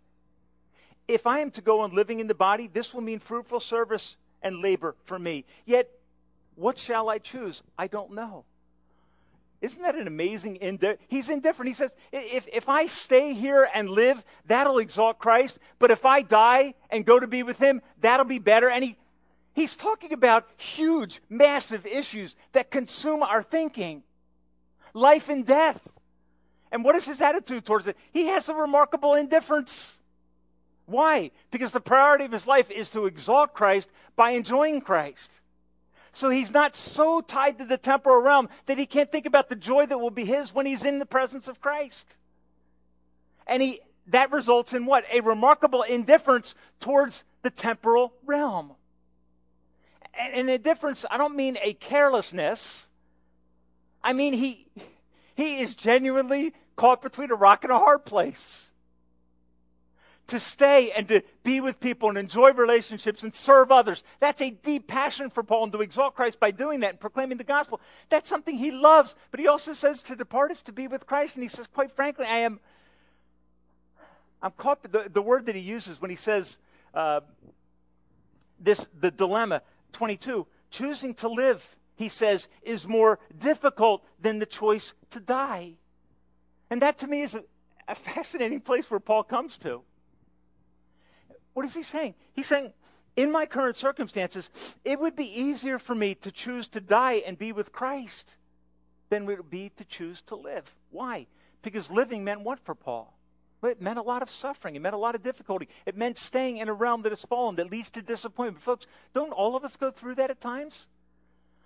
If 1.07 1.27
I 1.27 1.39
am 1.39 1.51
to 1.51 1.61
go 1.61 1.81
on 1.81 1.93
living 1.93 2.19
in 2.19 2.27
the 2.27 2.35
body, 2.35 2.69
this 2.71 2.93
will 2.93 3.01
mean 3.01 3.19
fruitful 3.19 3.59
service 3.59 4.15
and 4.41 4.61
labor 4.61 4.95
for 5.05 5.19
me. 5.19 5.45
Yet, 5.65 5.89
what 6.55 6.77
shall 6.77 7.09
I 7.09 7.17
choose? 7.17 7.63
I 7.77 7.87
don't 7.87 8.13
know. 8.13 8.45
Isn't 9.61 9.81
that 9.81 9.95
an 9.95 10.07
amazing 10.07 10.55
indi- 10.57 10.95
He's 11.09 11.29
indifferent. 11.29 11.67
He 11.67 11.73
says, 11.73 11.93
if, 12.11 12.47
if 12.51 12.69
I 12.69 12.85
stay 12.85 13.33
here 13.33 13.67
and 13.73 13.89
live, 13.89 14.23
that'll 14.45 14.79
exalt 14.79 15.19
Christ. 15.19 15.59
But 15.79 15.91
if 15.91 16.05
I 16.05 16.21
die 16.21 16.75
and 16.89 17.05
go 17.05 17.19
to 17.19 17.27
be 17.27 17.43
with 17.43 17.59
him, 17.59 17.81
that'll 17.99 18.25
be 18.25 18.39
better. 18.39 18.69
And 18.69 18.83
he, 18.83 18.97
he's 19.53 19.75
talking 19.75 20.13
about 20.13 20.47
huge, 20.55 21.21
massive 21.29 21.85
issues 21.85 22.37
that 22.53 22.71
consume 22.71 23.21
our 23.21 23.43
thinking 23.43 24.03
life 24.93 25.29
and 25.29 25.45
death. 25.45 25.91
And 26.71 26.83
what 26.83 26.95
is 26.95 27.05
his 27.05 27.19
attitude 27.19 27.65
towards 27.65 27.87
it? 27.87 27.97
He 28.11 28.27
has 28.27 28.47
a 28.47 28.53
remarkable 28.53 29.15
indifference. 29.15 29.99
Why? 30.85 31.31
Because 31.51 31.71
the 31.71 31.81
priority 31.81 32.25
of 32.25 32.31
his 32.31 32.47
life 32.47 32.71
is 32.71 32.89
to 32.91 33.07
exalt 33.07 33.53
Christ 33.53 33.89
by 34.15 34.31
enjoying 34.31 34.81
Christ. 34.81 35.31
So 36.11 36.29
he's 36.29 36.51
not 36.51 36.75
so 36.75 37.21
tied 37.21 37.57
to 37.59 37.65
the 37.65 37.77
temporal 37.77 38.21
realm 38.21 38.49
that 38.65 38.77
he 38.77 38.85
can't 38.85 39.11
think 39.11 39.25
about 39.25 39.49
the 39.49 39.55
joy 39.55 39.85
that 39.85 39.99
will 39.99 40.09
be 40.09 40.25
his 40.25 40.53
when 40.53 40.65
he's 40.65 40.85
in 40.85 40.99
the 40.99 41.05
presence 41.05 41.47
of 41.47 41.61
Christ. 41.61 42.17
And 43.47 43.61
he 43.61 43.79
that 44.07 44.31
results 44.31 44.73
in 44.73 44.85
what? 44.85 45.05
A 45.11 45.21
remarkable 45.21 45.83
indifference 45.83 46.55
towards 46.79 47.23
the 47.43 47.51
temporal 47.51 48.13
realm. 48.25 48.73
And, 50.13 50.33
and 50.33 50.49
indifference, 50.49 51.05
I 51.09 51.17
don't 51.17 51.35
mean 51.35 51.57
a 51.61 51.73
carelessness. 51.73 52.89
I 54.03 54.13
mean 54.13 54.33
he 54.33 54.67
he 55.35 55.57
is 55.57 55.75
genuinely 55.75 56.53
caught 56.75 57.01
between 57.01 57.31
a 57.31 57.35
rock 57.35 57.63
and 57.63 57.71
a 57.71 57.77
hard 57.77 58.05
place 58.05 58.68
to 60.29 60.39
stay 60.39 60.91
and 60.91 61.07
to 61.07 61.21
be 61.43 61.59
with 61.59 61.79
people 61.79 62.09
and 62.09 62.17
enjoy 62.17 62.51
relationships 62.53 63.23
and 63.23 63.33
serve 63.33 63.71
others. 63.71 64.03
That's 64.19 64.41
a 64.41 64.51
deep 64.51 64.87
passion 64.87 65.29
for 65.29 65.43
Paul 65.43 65.65
and 65.65 65.73
to 65.73 65.81
exalt 65.81 66.15
Christ 66.15 66.39
by 66.39 66.51
doing 66.51 66.79
that 66.81 66.91
and 66.91 66.99
proclaiming 66.99 67.37
the 67.37 67.43
gospel. 67.43 67.81
That's 68.09 68.29
something 68.29 68.55
he 68.55 68.71
loves. 68.71 69.15
But 69.31 69.39
he 69.39 69.47
also 69.47 69.73
says 69.73 70.03
to 70.03 70.15
depart 70.15 70.51
is 70.51 70.61
to 70.63 70.71
be 70.71 70.87
with 70.87 71.05
Christ. 71.05 71.35
And 71.35 71.43
he 71.43 71.49
says, 71.49 71.67
quite 71.67 71.91
frankly, 71.91 72.25
I 72.25 72.39
am, 72.39 72.59
I'm 74.41 74.51
caught, 74.51 74.83
the, 74.83 75.09
the 75.11 75.21
word 75.21 75.47
that 75.47 75.55
he 75.55 75.61
uses 75.61 76.01
when 76.01 76.09
he 76.09 76.15
says 76.15 76.59
uh, 76.93 77.21
this, 78.59 78.87
the 78.99 79.11
dilemma, 79.11 79.61
22, 79.93 80.45
choosing 80.71 81.13
to 81.15 81.27
live, 81.27 81.77
he 81.95 82.09
says, 82.09 82.47
is 82.61 82.87
more 82.87 83.19
difficult 83.37 84.05
than 84.21 84.39
the 84.39 84.45
choice 84.45 84.93
to 85.09 85.19
die. 85.19 85.73
And 86.69 86.81
that 86.81 86.99
to 86.99 87.07
me 87.07 87.21
is 87.21 87.35
a, 87.35 87.43
a 87.87 87.95
fascinating 87.95 88.61
place 88.61 88.89
where 88.89 88.99
Paul 88.99 89.23
comes 89.23 89.57
to. 89.59 89.81
What 91.59 91.65
is 91.65 91.75
he 91.75 91.83
saying? 91.83 92.15
He's 92.31 92.47
saying, 92.47 92.71
in 93.17 93.33
my 93.33 93.45
current 93.45 93.75
circumstances, 93.75 94.49
it 94.85 94.97
would 94.97 95.13
be 95.13 95.25
easier 95.25 95.77
for 95.77 95.93
me 95.93 96.15
to 96.15 96.31
choose 96.31 96.69
to 96.69 96.79
die 96.79 97.21
and 97.27 97.37
be 97.37 97.51
with 97.51 97.73
Christ 97.73 98.37
than 99.09 99.23
it 99.23 99.35
would 99.35 99.49
be 99.49 99.69
to 99.75 99.83
choose 99.83 100.21
to 100.27 100.37
live. 100.37 100.73
Why? 100.89 101.27
Because 101.61 101.91
living 101.91 102.23
meant 102.23 102.39
what 102.39 102.61
for 102.61 102.75
Paul? 102.75 103.13
It 103.61 103.81
meant 103.81 103.99
a 103.99 104.01
lot 104.01 104.21
of 104.21 104.31
suffering. 104.31 104.77
It 104.77 104.81
meant 104.81 104.95
a 104.95 104.97
lot 104.97 105.15
of 105.15 105.21
difficulty. 105.21 105.67
It 105.85 105.97
meant 105.97 106.17
staying 106.17 106.59
in 106.59 106.69
a 106.69 106.73
realm 106.73 107.01
that 107.01 107.11
has 107.11 107.23
fallen, 107.23 107.57
that 107.57 107.69
leads 107.69 107.89
to 107.89 108.01
disappointment. 108.01 108.63
Folks, 108.63 108.87
don't 109.13 109.33
all 109.33 109.57
of 109.57 109.65
us 109.65 109.75
go 109.75 109.91
through 109.91 110.15
that 110.15 110.31
at 110.31 110.39
times? 110.39 110.87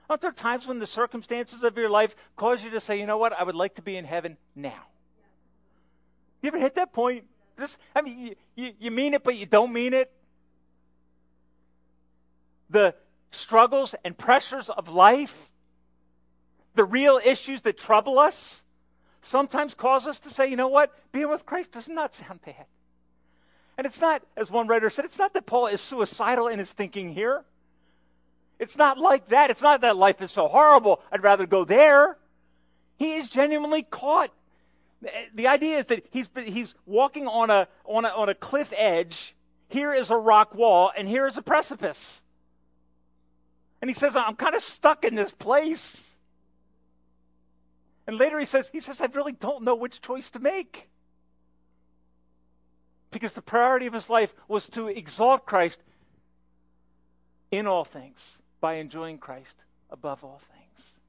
Aren't 0.09 0.23
there 0.23 0.31
times 0.31 0.65
when 0.65 0.79
the 0.79 0.87
circumstances 0.87 1.63
of 1.63 1.77
your 1.77 1.91
life 1.91 2.15
cause 2.35 2.63
you 2.63 2.71
to 2.71 2.79
say, 2.79 2.99
you 2.99 3.05
know 3.05 3.19
what, 3.19 3.39
I 3.39 3.43
would 3.43 3.53
like 3.53 3.75
to 3.75 3.83
be 3.83 3.95
in 3.95 4.05
heaven 4.05 4.37
now? 4.55 4.87
You 6.41 6.47
ever 6.47 6.57
hit 6.57 6.73
that 6.77 6.93
point? 6.93 7.25
Just, 7.59 7.77
I 7.95 8.01
mean, 8.01 8.19
you, 8.19 8.35
you, 8.55 8.71
you 8.79 8.91
mean 8.91 9.13
it, 9.13 9.23
but 9.23 9.35
you 9.35 9.45
don't 9.45 9.71
mean 9.71 9.93
it. 9.93 10.11
The 12.69 12.95
struggles 13.31 13.93
and 14.03 14.17
pressures 14.17 14.69
of 14.69 14.89
life, 14.89 15.51
the 16.75 16.83
real 16.83 17.19
issues 17.23 17.61
that 17.63 17.77
trouble 17.77 18.17
us, 18.19 18.63
sometimes 19.21 19.73
cause 19.73 20.07
us 20.07 20.19
to 20.19 20.29
say, 20.29 20.47
you 20.47 20.55
know 20.55 20.67
what? 20.67 20.91
Being 21.11 21.29
with 21.29 21.45
Christ 21.45 21.71
does 21.71 21.87
not 21.87 22.15
sound 22.15 22.41
bad. 22.43 22.65
And 23.77 23.87
it's 23.87 24.01
not, 24.01 24.23
as 24.37 24.51
one 24.51 24.67
writer 24.67 24.89
said, 24.89 25.05
it's 25.05 25.17
not 25.17 25.33
that 25.33 25.45
Paul 25.45 25.67
is 25.67 25.81
suicidal 25.81 26.47
in 26.47 26.59
his 26.59 26.71
thinking 26.71 27.13
here. 27.13 27.43
It's 28.59 28.77
not 28.77 28.97
like 28.97 29.29
that. 29.29 29.49
It's 29.49 29.61
not 29.61 29.81
that 29.81 29.97
life 29.97 30.21
is 30.21 30.31
so 30.31 30.47
horrible, 30.47 31.01
I'd 31.11 31.23
rather 31.23 31.47
go 31.47 31.63
there. 31.63 32.17
He 32.97 33.13
is 33.13 33.29
genuinely 33.29 33.83
caught 33.83 34.31
the 35.33 35.47
idea 35.47 35.77
is 35.77 35.85
that 35.87 36.05
he's, 36.11 36.29
he's 36.45 36.75
walking 36.85 37.27
on 37.27 37.49
a, 37.49 37.67
on, 37.85 38.05
a, 38.05 38.09
on 38.09 38.29
a 38.29 38.35
cliff 38.35 38.73
edge. 38.77 39.35
Here 39.67 39.91
is 39.91 40.09
a 40.09 40.17
rock 40.17 40.53
wall, 40.53 40.91
and 40.95 41.07
here 41.07 41.25
is 41.25 41.37
a 41.37 41.41
precipice. 41.41 42.21
And 43.81 43.89
he 43.89 43.93
says, 43.93 44.15
I'm 44.15 44.35
kind 44.35 44.55
of 44.55 44.61
stuck 44.61 45.03
in 45.03 45.15
this 45.15 45.31
place. 45.31 46.15
And 48.07 48.17
later 48.17 48.39
he 48.39 48.45
says, 48.45 48.69
he 48.69 48.79
says, 48.79 49.01
I 49.01 49.07
really 49.13 49.33
don't 49.33 49.63
know 49.63 49.75
which 49.75 50.01
choice 50.01 50.29
to 50.31 50.39
make. 50.39 50.89
Because 53.11 53.33
the 53.33 53.41
priority 53.41 53.85
of 53.85 53.93
his 53.93 54.09
life 54.09 54.33
was 54.47 54.67
to 54.69 54.87
exalt 54.87 55.45
Christ 55.45 55.79
in 57.51 57.67
all 57.67 57.83
things 57.83 58.39
by 58.61 58.75
enjoying 58.75 59.17
Christ 59.17 59.63
above 59.89 60.23
all 60.23 60.41
things. 60.55 60.99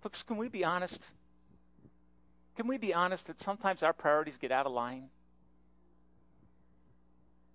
Folks, 0.00 0.22
can 0.22 0.36
we 0.36 0.48
be 0.48 0.64
honest? 0.64 1.10
Can 2.56 2.66
we 2.66 2.78
be 2.78 2.94
honest 2.94 3.26
that 3.26 3.38
sometimes 3.38 3.82
our 3.82 3.92
priorities 3.92 4.38
get 4.38 4.50
out 4.50 4.64
of 4.64 4.72
line? 4.72 5.10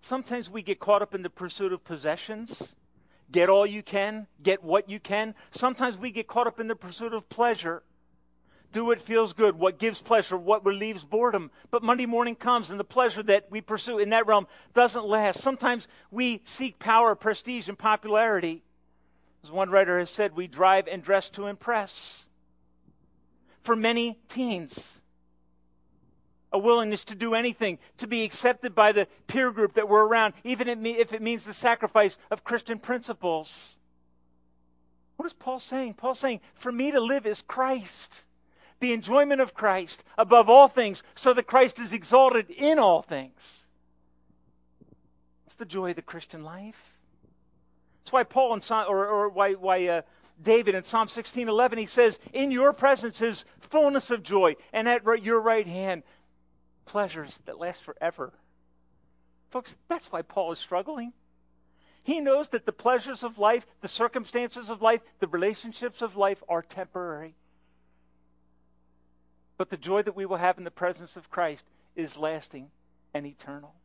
Sometimes 0.02 0.50
we 0.50 0.62
get 0.62 0.80
caught 0.80 1.02
up 1.02 1.16
in 1.16 1.24
the 1.24 1.30
pursuit 1.30 1.74
of 1.74 1.84
possessions. 1.84 2.76
Get 3.32 3.50
all 3.50 3.66
you 3.66 3.82
can, 3.82 4.28
get 4.44 4.64
what 4.64 4.90
you 4.90 5.00
can. 5.00 5.34
Sometimes 5.50 5.98
we 5.98 6.12
get 6.12 6.28
caught 6.28 6.48
up 6.48 6.60
in 6.60 6.68
the 6.68 6.76
pursuit 6.76 7.14
of 7.14 7.30
pleasure. 7.30 7.82
Do 8.72 8.86
what 8.86 9.02
feels 9.02 9.34
good, 9.34 9.58
what 9.58 9.80
gives 9.80 10.02
pleasure, 10.02 10.38
what 10.38 10.66
relieves 10.66 11.04
boredom. 11.04 11.50
But 11.72 11.84
Monday 11.84 12.06
morning 12.06 12.36
comes 12.36 12.70
and 12.70 12.80
the 12.80 12.84
pleasure 12.84 13.24
that 13.24 13.48
we 13.50 13.60
pursue 13.60 13.98
in 13.98 14.10
that 14.10 14.28
realm 14.28 14.48
doesn't 14.74 15.06
last. 15.06 15.42
Sometimes 15.42 15.88
we 16.12 16.42
seek 16.46 16.78
power, 16.78 17.16
prestige, 17.16 17.68
and 17.68 17.78
popularity. 17.78 18.64
As 19.44 19.52
one 19.52 19.72
writer 19.72 19.98
has 19.98 20.10
said, 20.10 20.36
we 20.36 20.48
drive 20.48 20.88
and 20.88 21.04
dress 21.04 21.30
to 21.32 21.48
impress 21.48 22.26
for 23.64 23.76
many 23.76 24.20
teens. 24.28 25.02
A 26.54 26.60
willingness 26.60 27.06
to 27.06 27.16
do 27.16 27.34
anything, 27.34 27.80
to 27.98 28.08
be 28.08 28.24
accepted 28.24 28.76
by 28.76 28.92
the 28.92 29.08
peer 29.28 29.52
group 29.52 29.76
that 29.76 29.88
we're 29.88 30.06
around, 30.06 30.34
even 30.44 30.86
if 30.86 31.14
it 31.14 31.22
means 31.22 31.46
the 31.46 31.54
sacrifice 31.54 32.18
of 32.30 32.44
Christian 32.44 32.78
principles. 32.78 33.78
What 35.16 35.26
is 35.26 35.34
Paul 35.34 35.60
saying? 35.60 35.94
Paul's 35.94 36.20
saying, 36.20 36.42
for 36.54 36.72
me 36.72 36.92
to 36.92 37.00
live 37.00 37.26
is 37.26 37.42
Christ. 37.42 38.26
The 38.80 38.92
enjoyment 38.92 39.40
of 39.40 39.54
Christ 39.54 40.04
above 40.18 40.50
all 40.50 40.68
things, 40.68 41.04
so 41.14 41.34
that 41.36 41.46
Christ 41.46 41.78
is 41.78 41.94
exalted 41.94 42.50
in 42.50 42.80
all 42.80 43.04
things. 43.04 43.68
It's 45.46 45.56
the 45.56 45.66
joy 45.66 45.92
of 45.92 45.96
the 45.96 46.02
Christian 46.02 46.44
life. 46.44 46.98
That's 48.00 48.12
why 48.12 48.24
Paul 48.24 48.54
and 48.54 48.72
or, 48.72 49.08
or 49.08 49.30
why, 49.30 49.54
why 49.54 49.88
uh, 49.88 50.02
David 50.42 50.76
in 50.76 50.84
Psalm 50.84 51.08
16:11 51.08 51.78
he 51.78 51.86
says, 51.86 52.20
"In 52.34 52.52
your 52.52 52.74
presence 52.74 53.22
is 53.22 53.46
fullness 53.60 54.10
of 54.10 54.24
joy, 54.24 54.56
and 54.74 54.90
at 54.90 55.04
your 55.24 55.40
right 55.40 55.68
hand 55.68 56.04
pleasures 56.86 57.40
that 57.46 57.60
last 57.60 57.84
forever." 57.84 58.34
Folks, 59.50 59.76
that's 59.88 60.12
why 60.12 60.22
Paul 60.22 60.52
is 60.52 60.60
struggling. 60.60 61.14
He 62.04 62.20
knows 62.20 62.50
that 62.50 62.66
the 62.66 62.72
pleasures 62.72 63.22
of 63.24 63.38
life, 63.38 63.68
the 63.82 63.88
circumstances 63.88 64.70
of 64.70 64.82
life, 64.82 65.02
the 65.20 65.28
relationships 65.28 66.02
of 66.02 66.16
life 66.16 66.42
are 66.50 66.64
temporary. 66.64 67.36
But 69.58 69.70
the 69.70 69.78
joy 69.78 70.02
that 70.02 70.16
we 70.16 70.26
will 70.26 70.38
have 70.38 70.58
in 70.58 70.64
the 70.64 70.72
presence 70.72 71.16
of 71.16 71.30
Christ 71.30 71.70
is 71.96 72.18
lasting 72.18 72.72
and 73.14 73.28
eternal. 73.28 73.76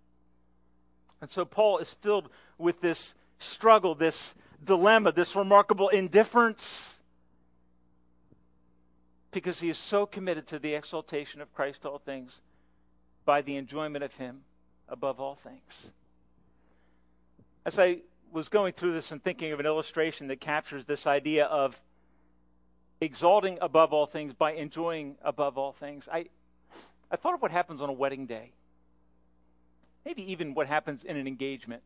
And 1.21 1.31
so 1.31 1.45
Paul 1.45 1.79
is 1.79 1.93
filled 1.93 2.31
with 2.57 2.81
this 2.81 3.15
struggle, 3.39 3.95
this 3.95 4.35
dilemma, 4.65 5.13
this 5.13 5.37
remarkable 5.37 5.89
indifference 5.89 7.01
because 9.37 9.61
he 9.61 9.69
is 9.69 9.77
so 9.77 10.07
committed 10.07 10.47
to 10.47 10.59
the 10.59 10.75
exaltation 10.75 11.43
of 11.43 11.53
Christ 11.53 11.85
all 11.85 11.99
things 11.99 12.41
by 13.27 13.43
the 13.43 13.57
enjoyment 13.57 14.03
of 14.03 14.15
him 14.15 14.41
above 14.89 15.21
all 15.21 15.35
things. 15.35 15.91
As 17.67 17.79
I 17.79 17.99
was 18.33 18.49
going 18.49 18.73
through 18.73 18.93
this 18.93 19.13
and 19.13 19.23
thinking 19.23 19.53
of 19.53 19.61
an 19.61 19.67
illustration 19.67 20.29
that 20.29 20.41
captures 20.41 20.87
this 20.87 21.07
idea 21.07 21.45
of 21.47 21.81
exalting 23.01 23.59
above 23.61 23.93
all 23.93 24.07
things 24.07 24.33
by 24.33 24.53
enjoying 24.53 25.17
above 25.23 25.59
all 25.59 25.73
things, 25.73 26.09
I, 26.11 26.27
I 27.11 27.17
thought 27.17 27.35
of 27.35 27.43
what 27.43 27.51
happens 27.51 27.83
on 27.83 27.91
a 27.91 27.93
wedding 27.93 28.25
day. 28.25 28.53
Maybe 30.07 30.31
even 30.33 30.55
what 30.55 30.67
happens 30.67 31.05
in 31.05 31.17
an 31.17 31.27
engagement. 31.27 31.83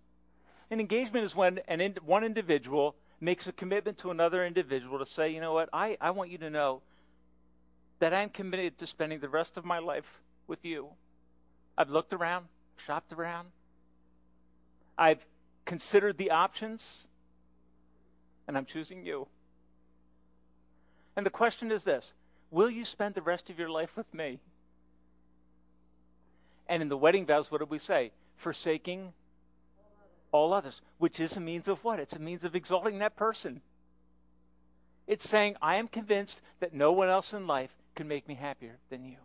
An 0.70 0.78
engagement 0.78 1.24
is 1.24 1.34
when 1.34 1.58
an 1.66 1.80
in, 1.80 1.96
one 2.04 2.22
individual 2.22 2.94
makes 3.20 3.46
a 3.46 3.52
commitment 3.52 3.98
to 3.98 4.10
another 4.10 4.44
individual 4.44 4.98
to 4.98 5.06
say, 5.06 5.28
you 5.30 5.40
know 5.40 5.52
what, 5.52 5.68
I, 5.72 5.96
I 6.00 6.10
want 6.10 6.30
you 6.30 6.38
to 6.38 6.50
know 6.50 6.80
that 7.98 8.14
I'm 8.14 8.30
committed 8.30 8.78
to 8.78 8.86
spending 8.86 9.20
the 9.20 9.28
rest 9.28 9.56
of 9.56 9.64
my 9.64 9.78
life 9.78 10.20
with 10.46 10.64
you. 10.64 10.88
I've 11.76 11.90
looked 11.90 12.12
around, 12.12 12.46
shopped 12.76 13.12
around, 13.12 13.48
I've 14.96 15.24
considered 15.64 16.18
the 16.18 16.30
options, 16.30 17.06
and 18.46 18.56
I'm 18.56 18.64
choosing 18.64 19.04
you. 19.04 19.28
And 21.16 21.26
the 21.26 21.30
question 21.30 21.72
is 21.72 21.84
this 21.84 22.12
Will 22.50 22.70
you 22.70 22.84
spend 22.84 23.14
the 23.14 23.22
rest 23.22 23.50
of 23.50 23.58
your 23.58 23.70
life 23.70 23.96
with 23.96 24.12
me? 24.14 24.38
And 26.68 26.82
in 26.82 26.88
the 26.88 26.96
wedding 26.96 27.26
vows, 27.26 27.50
what 27.50 27.58
did 27.58 27.70
we 27.70 27.78
say? 27.78 28.12
Forsaking 28.36 29.12
all 30.32 30.52
others, 30.52 30.80
which 30.98 31.20
is 31.20 31.36
a 31.36 31.40
means 31.40 31.68
of 31.68 31.82
what? 31.84 32.00
It's 32.00 32.16
a 32.16 32.20
means 32.20 32.44
of 32.44 32.54
exalting 32.54 32.98
that 32.98 33.16
person. 33.16 33.60
It's 35.06 35.28
saying, 35.28 35.56
I 35.60 35.76
am 35.76 35.88
convinced 35.88 36.40
that 36.60 36.74
no 36.74 36.92
one 36.92 37.08
else 37.08 37.32
in 37.32 37.46
life 37.46 37.70
can 37.96 38.06
make 38.06 38.28
me 38.28 38.34
happier 38.34 38.76
than 38.90 39.04
you. 39.04 39.16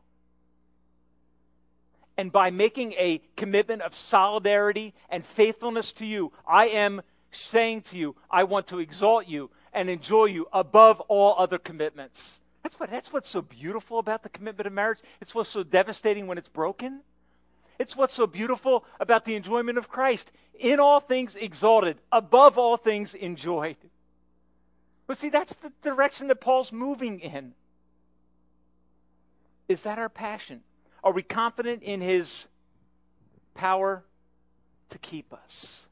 And 2.17 2.31
by 2.31 2.49
making 2.49 2.93
a 2.93 3.21
commitment 3.35 3.81
of 3.81 3.93
solidarity 3.93 4.93
and 5.09 5.25
faithfulness 5.25 5.93
to 5.93 6.05
you, 6.05 6.31
I 6.47 6.67
am 6.67 7.01
saying 7.31 7.81
to 7.81 7.97
you, 7.97 8.15
I 8.31 8.45
want 8.45 8.67
to 8.67 8.79
exalt 8.79 9.27
you 9.27 9.49
and 9.73 9.89
enjoy 9.89 10.25
you 10.25 10.47
above 10.53 11.01
all 11.01 11.35
other 11.37 11.57
commitments. 11.57 12.41
That's, 12.63 12.79
what, 12.79 12.89
that's 12.89 13.13
what's 13.13 13.29
so 13.29 13.41
beautiful 13.41 13.99
about 13.99 14.23
the 14.23 14.29
commitment 14.29 14.65
of 14.65 14.73
marriage. 14.73 14.99
It's 15.21 15.35
what's 15.35 15.49
so 15.49 15.63
devastating 15.63 16.25
when 16.25 16.37
it's 16.37 16.49
broken. 16.49 17.01
It's 17.77 17.95
what's 17.95 18.13
so 18.13 18.27
beautiful 18.27 18.85
about 18.99 19.25
the 19.25 19.35
enjoyment 19.35 19.77
of 19.77 19.89
Christ. 19.89 20.31
In 20.57 20.79
all 20.79 20.99
things 20.99 21.35
exalted, 21.35 21.97
above 22.11 22.57
all 22.57 22.77
things 22.77 23.13
enjoyed. 23.13 23.77
But 25.07 25.17
see, 25.17 25.29
that's 25.29 25.55
the 25.55 25.71
direction 25.81 26.27
that 26.27 26.41
Paul's 26.41 26.71
moving 26.71 27.19
in. 27.19 27.53
Is 29.67 29.81
that 29.81 29.99
our 29.99 30.09
passion? 30.09 30.61
Are 31.03 31.11
we 31.11 31.23
confident 31.23 31.83
in 31.83 32.01
his 32.01 32.47
power 33.53 34.03
to 34.89 34.97
keep 34.97 35.33
us? 35.33 35.88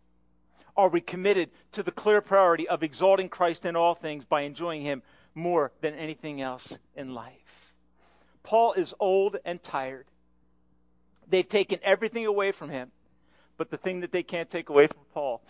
Are 0.76 0.90
we 0.90 1.02
committed 1.02 1.52
to 1.74 1.84
the 1.84 1.92
clear 1.92 2.22
priority 2.22 2.68
of 2.68 2.82
exalting 2.82 3.30
Christ 3.30 3.66
in 3.66 3.76
all 3.76 3.94
things 3.94 4.26
by 4.26 4.42
enjoying 4.42 4.82
him 4.82 5.04
more 5.36 5.72
than 5.82 5.94
anything 5.94 6.42
else 6.42 6.78
in 6.96 7.14
life? 7.14 7.76
Paul 8.42 8.74
is 8.74 8.94
old 9.00 9.38
and 9.46 9.62
tired. 9.62 10.08
They've 11.30 11.48
taken 11.48 11.80
everything 11.84 12.26
away 12.26 12.52
from 12.52 12.70
him. 12.70 12.92
But 13.58 13.70
the 13.70 13.78
thing 13.78 14.02
that 14.02 14.12
they 14.12 14.24
can't 14.24 14.50
take 14.50 14.70
away 14.70 14.88
from 14.88 15.02
Paul 15.14 15.42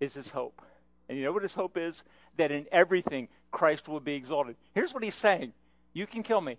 is 0.00 0.14
his 0.14 0.30
hope. 0.30 0.62
And 1.08 1.16
you 1.16 1.24
know 1.24 1.32
what 1.32 1.42
his 1.42 1.54
hope 1.54 1.76
is? 1.76 2.02
That 2.36 2.50
in 2.50 2.66
everything 2.70 3.28
Christ 3.50 3.88
will 3.88 4.00
be 4.00 4.14
exalted. 4.14 4.56
Here's 4.74 4.92
what 4.92 5.02
he's 5.02 5.14
saying 5.14 5.52
You 5.92 6.06
can 6.06 6.22
kill 6.22 6.40
me. 6.40 6.58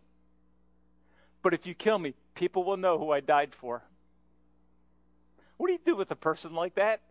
But 1.43 1.53
if 1.53 1.65
you 1.65 1.73
kill 1.73 1.99
me, 1.99 2.15
people 2.35 2.63
will 2.63 2.77
know 2.77 2.97
who 2.97 3.11
I 3.11 3.19
died 3.19 3.53
for. 3.53 3.83
What 5.57 5.67
do 5.67 5.73
you 5.73 5.79
do 5.83 5.95
with 5.95 6.11
a 6.11 6.15
person 6.15 6.53
like 6.53 6.75
that? 6.75 7.01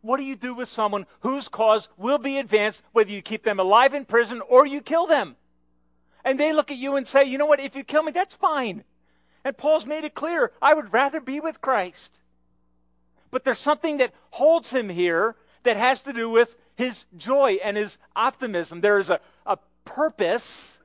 What 0.00 0.18
do 0.18 0.22
you 0.22 0.36
do 0.36 0.54
with 0.54 0.68
someone 0.68 1.06
whose 1.20 1.48
cause 1.48 1.88
will 1.96 2.18
be 2.18 2.38
advanced 2.38 2.82
whether 2.92 3.10
you 3.10 3.22
keep 3.22 3.42
them 3.42 3.58
alive 3.58 3.92
in 3.92 4.04
prison 4.04 4.40
or 4.40 4.64
you 4.66 4.80
kill 4.80 5.06
them? 5.06 5.36
And 6.26 6.40
they 6.40 6.52
look 6.52 6.72
at 6.72 6.76
you 6.76 6.96
and 6.96 7.06
say, 7.06 7.24
you 7.24 7.38
know 7.38 7.46
what, 7.46 7.60
if 7.60 7.76
you 7.76 7.84
kill 7.84 8.02
me, 8.02 8.10
that's 8.10 8.34
fine. 8.34 8.82
And 9.44 9.56
Paul's 9.56 9.86
made 9.86 10.02
it 10.02 10.14
clear 10.14 10.50
I 10.60 10.74
would 10.74 10.92
rather 10.92 11.20
be 11.20 11.38
with 11.38 11.60
Christ. 11.60 12.18
But 13.30 13.44
there's 13.44 13.60
something 13.60 13.98
that 13.98 14.12
holds 14.30 14.70
him 14.70 14.88
here 14.88 15.36
that 15.62 15.76
has 15.76 16.02
to 16.02 16.12
do 16.12 16.28
with 16.28 16.56
his 16.74 17.06
joy 17.16 17.58
and 17.62 17.76
his 17.76 17.96
optimism. 18.16 18.80
There 18.80 18.98
is 18.98 19.08
a, 19.08 19.20
a 19.46 19.56
purpose 19.84 20.80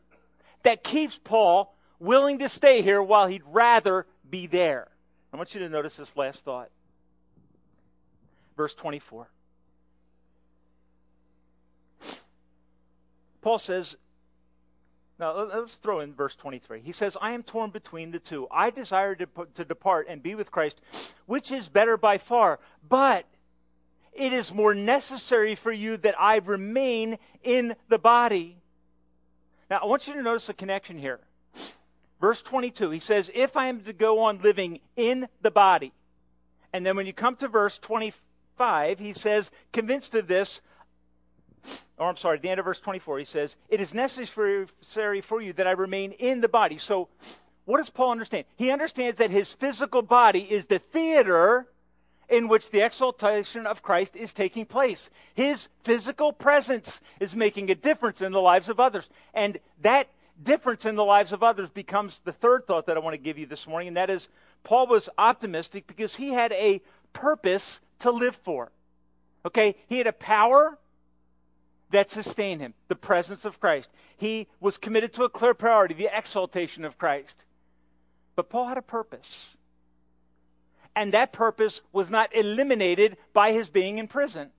that 0.62 0.84
keeps 0.84 1.20
Paul 1.22 1.76
willing 2.00 2.38
to 2.38 2.48
stay 2.48 2.84
here 2.84 3.02
while 3.02 3.26
he'd 3.26 3.44
rather 3.48 4.06
be 4.30 4.46
there. 4.46 4.90
I 5.34 5.38
want 5.38 5.56
you 5.56 5.62
to 5.62 5.70
notice 5.70 5.96
this 5.96 6.16
last 6.16 6.46
thought. 6.46 6.70
Verse 8.56 8.76
24. 8.76 9.28
Paul 13.42 13.58
says, 13.58 13.98
now 15.22 15.44
let's 15.44 15.76
throw 15.76 16.00
in 16.00 16.14
verse 16.16 16.36
23. 16.36 16.82
He 16.82 16.92
says, 16.92 17.16
I 17.22 17.32
am 17.32 17.44
torn 17.44 17.70
between 17.70 18.10
the 18.10 18.20
two. 18.20 18.48
I 18.50 18.72
desire 18.72 19.14
to, 19.16 19.28
to 19.54 19.64
depart 19.64 20.08
and 20.10 20.22
be 20.22 20.34
with 20.34 20.52
Christ, 20.52 20.82
which 21.28 21.52
is 21.52 21.70
better 21.70 21.96
by 21.96 22.18
far. 22.18 22.60
But 22.90 23.26
it 24.14 24.34
is 24.34 24.52
more 24.52 24.74
necessary 24.74 25.54
for 25.54 25.72
you 25.72 25.96
that 25.98 26.20
I 26.20 26.38
remain 26.38 27.20
in 27.44 27.76
the 27.88 28.00
body. 28.00 28.58
Now, 29.70 29.78
I 29.78 29.86
want 29.86 30.08
you 30.08 30.14
to 30.16 30.24
notice 30.24 30.48
the 30.48 30.56
connection 30.56 30.98
here. 30.98 31.20
Verse 32.20 32.42
22, 32.42 32.90
he 32.90 33.00
says, 33.00 33.32
If 33.34 33.56
I 33.56 33.68
am 33.68 33.82
to 33.82 33.94
go 33.94 34.22
on 34.22 34.42
living 34.42 34.80
in 34.96 35.28
the 35.42 35.52
body. 35.52 35.94
And 36.74 36.86
then 36.86 36.96
when 36.96 37.06
you 37.06 37.14
come 37.14 37.36
to 37.38 37.48
verse 37.48 37.78
25, 37.78 39.00
he 39.00 39.14
says, 39.14 39.52
Convinced 39.72 40.16
of 40.16 40.28
this, 40.28 40.62
or 42.02 42.10
I'm 42.10 42.18
sorry, 42.18 42.40
the 42.40 42.50
end 42.50 42.60
of 42.60 42.66
verse 42.66 42.80
24, 42.80 43.20
he 43.20 43.26
says, 43.26 43.58
It 43.70 43.80
is 43.80 43.94
necessary 43.94 45.22
for 45.22 45.40
you 45.40 45.54
that 45.54 45.68
I 45.68 45.72
remain 45.72 46.14
in 46.14 46.42
the 46.42 46.50
body. 46.50 46.80
So, 46.80 47.10
what 47.66 47.78
does 47.78 47.92
Paul 47.92 48.10
understand? 48.10 48.46
He 48.56 48.72
understands 48.72 49.20
that 49.20 49.30
his 49.30 49.54
physical 49.54 50.02
body 50.02 50.40
is 50.40 50.66
the 50.66 50.80
theater 50.80 51.68
in 52.28 52.48
which 52.48 52.72
the 52.72 52.84
exaltation 52.84 53.68
of 53.68 53.84
Christ 53.84 54.16
is 54.16 54.34
taking 54.34 54.66
place. 54.66 55.12
His 55.36 55.68
physical 55.84 56.34
presence 56.34 57.02
is 57.20 57.36
making 57.36 57.70
a 57.70 57.76
difference 57.76 58.20
in 58.20 58.32
the 58.32 58.42
lives 58.42 58.68
of 58.68 58.80
others. 58.80 59.08
And 59.36 59.60
that 59.84 60.08
difference 60.42 60.86
in 60.88 60.96
the 60.96 61.06
lives 61.06 61.34
of 61.34 61.44
others 61.44 61.70
becomes 61.70 62.20
the 62.24 62.32
third 62.32 62.66
thought 62.66 62.88
that 62.88 62.98
I 62.98 63.00
want 63.00 63.14
to 63.14 63.22
give 63.22 63.38
you 63.38 63.46
this 63.46 63.68
morning, 63.68 63.90
and 63.90 63.98
that 63.98 64.10
is 64.10 64.28
Paul 64.64 64.88
was 64.88 65.08
optimistic 65.20 65.86
because 65.86 66.16
he 66.16 66.30
had 66.30 66.52
a 66.54 66.82
purpose 67.14 67.80
to 68.00 68.10
live 68.10 68.38
for. 68.38 68.72
Okay? 69.46 69.76
He 69.88 70.00
had 70.00 70.08
a 70.08 70.14
power 70.14 70.80
that 71.92 72.10
sustained 72.10 72.62
him, 72.62 72.74
the 72.88 72.96
presence 72.96 73.46
of 73.46 73.60
Christ. 73.60 73.90
He 74.18 74.48
was 74.60 74.78
committed 74.78 75.14
to 75.14 75.24
a 75.24 75.30
clear 75.30 75.54
priority, 75.54 75.94
the 75.94 76.10
exaltation 76.16 76.84
of 76.86 76.98
Christ. 76.98 77.46
But 78.36 78.50
Paul 78.50 78.68
had 78.68 78.78
a 78.78 78.82
purpose 78.82 79.56
and 80.96 81.14
that 81.14 81.32
purpose 81.32 81.82
was 81.92 82.10
not 82.10 82.36
eliminated 82.36 83.18
by 83.34 83.52
his 83.52 83.70
being 83.70 83.98
in 83.98 84.08
prison. 84.08 84.50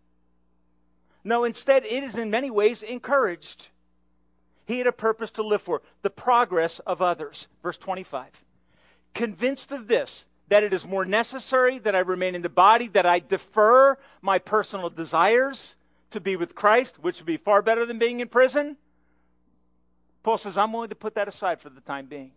No, 1.25 1.45
instead, 1.45 1.85
it 1.85 2.03
is 2.03 2.16
in 2.16 2.31
many 2.31 2.51
ways 2.51 2.83
encouraged. 2.83 3.68
He 4.66 4.79
had 4.79 4.87
a 4.87 4.92
purpose 4.92 5.31
to 5.33 5.42
live 5.42 5.62
for 5.62 5.83
the 6.03 6.11
progress 6.11 6.79
of 6.81 7.03
others. 7.03 7.49
Verse 7.62 7.79
25. 7.79 8.45
Convinced 9.14 9.73
of 9.73 9.88
this, 9.88 10.27
that 10.49 10.62
it 10.62 10.73
is 10.73 10.87
more 10.87 11.05
necessary 11.05 11.79
that 11.79 11.95
I 11.95 12.01
remain 12.01 12.35
in 12.35 12.42
the 12.42 12.49
body, 12.49 12.88
that 12.88 13.07
I 13.07 13.21
defer 13.21 13.97
my 14.21 14.38
personal 14.38 14.90
desires 14.90 15.77
to 16.12 16.20
be 16.20 16.37
with 16.37 16.55
Christ, 16.55 16.96
which 17.03 17.18
would 17.18 17.27
be 17.27 17.37
far 17.37 17.62
better 17.62 17.85
than 17.85 17.98
being 17.98 18.20
in 18.20 18.29
prison. 18.29 18.77
Paul 20.22 20.38
says, 20.38 20.57
I'm 20.57 20.72
willing 20.72 20.90
to 20.90 20.94
put 20.94 21.14
that 21.16 21.29
aside 21.29 21.61
for 21.61 21.68
the 21.68 21.81
time 21.81 22.07
being. 22.07 22.33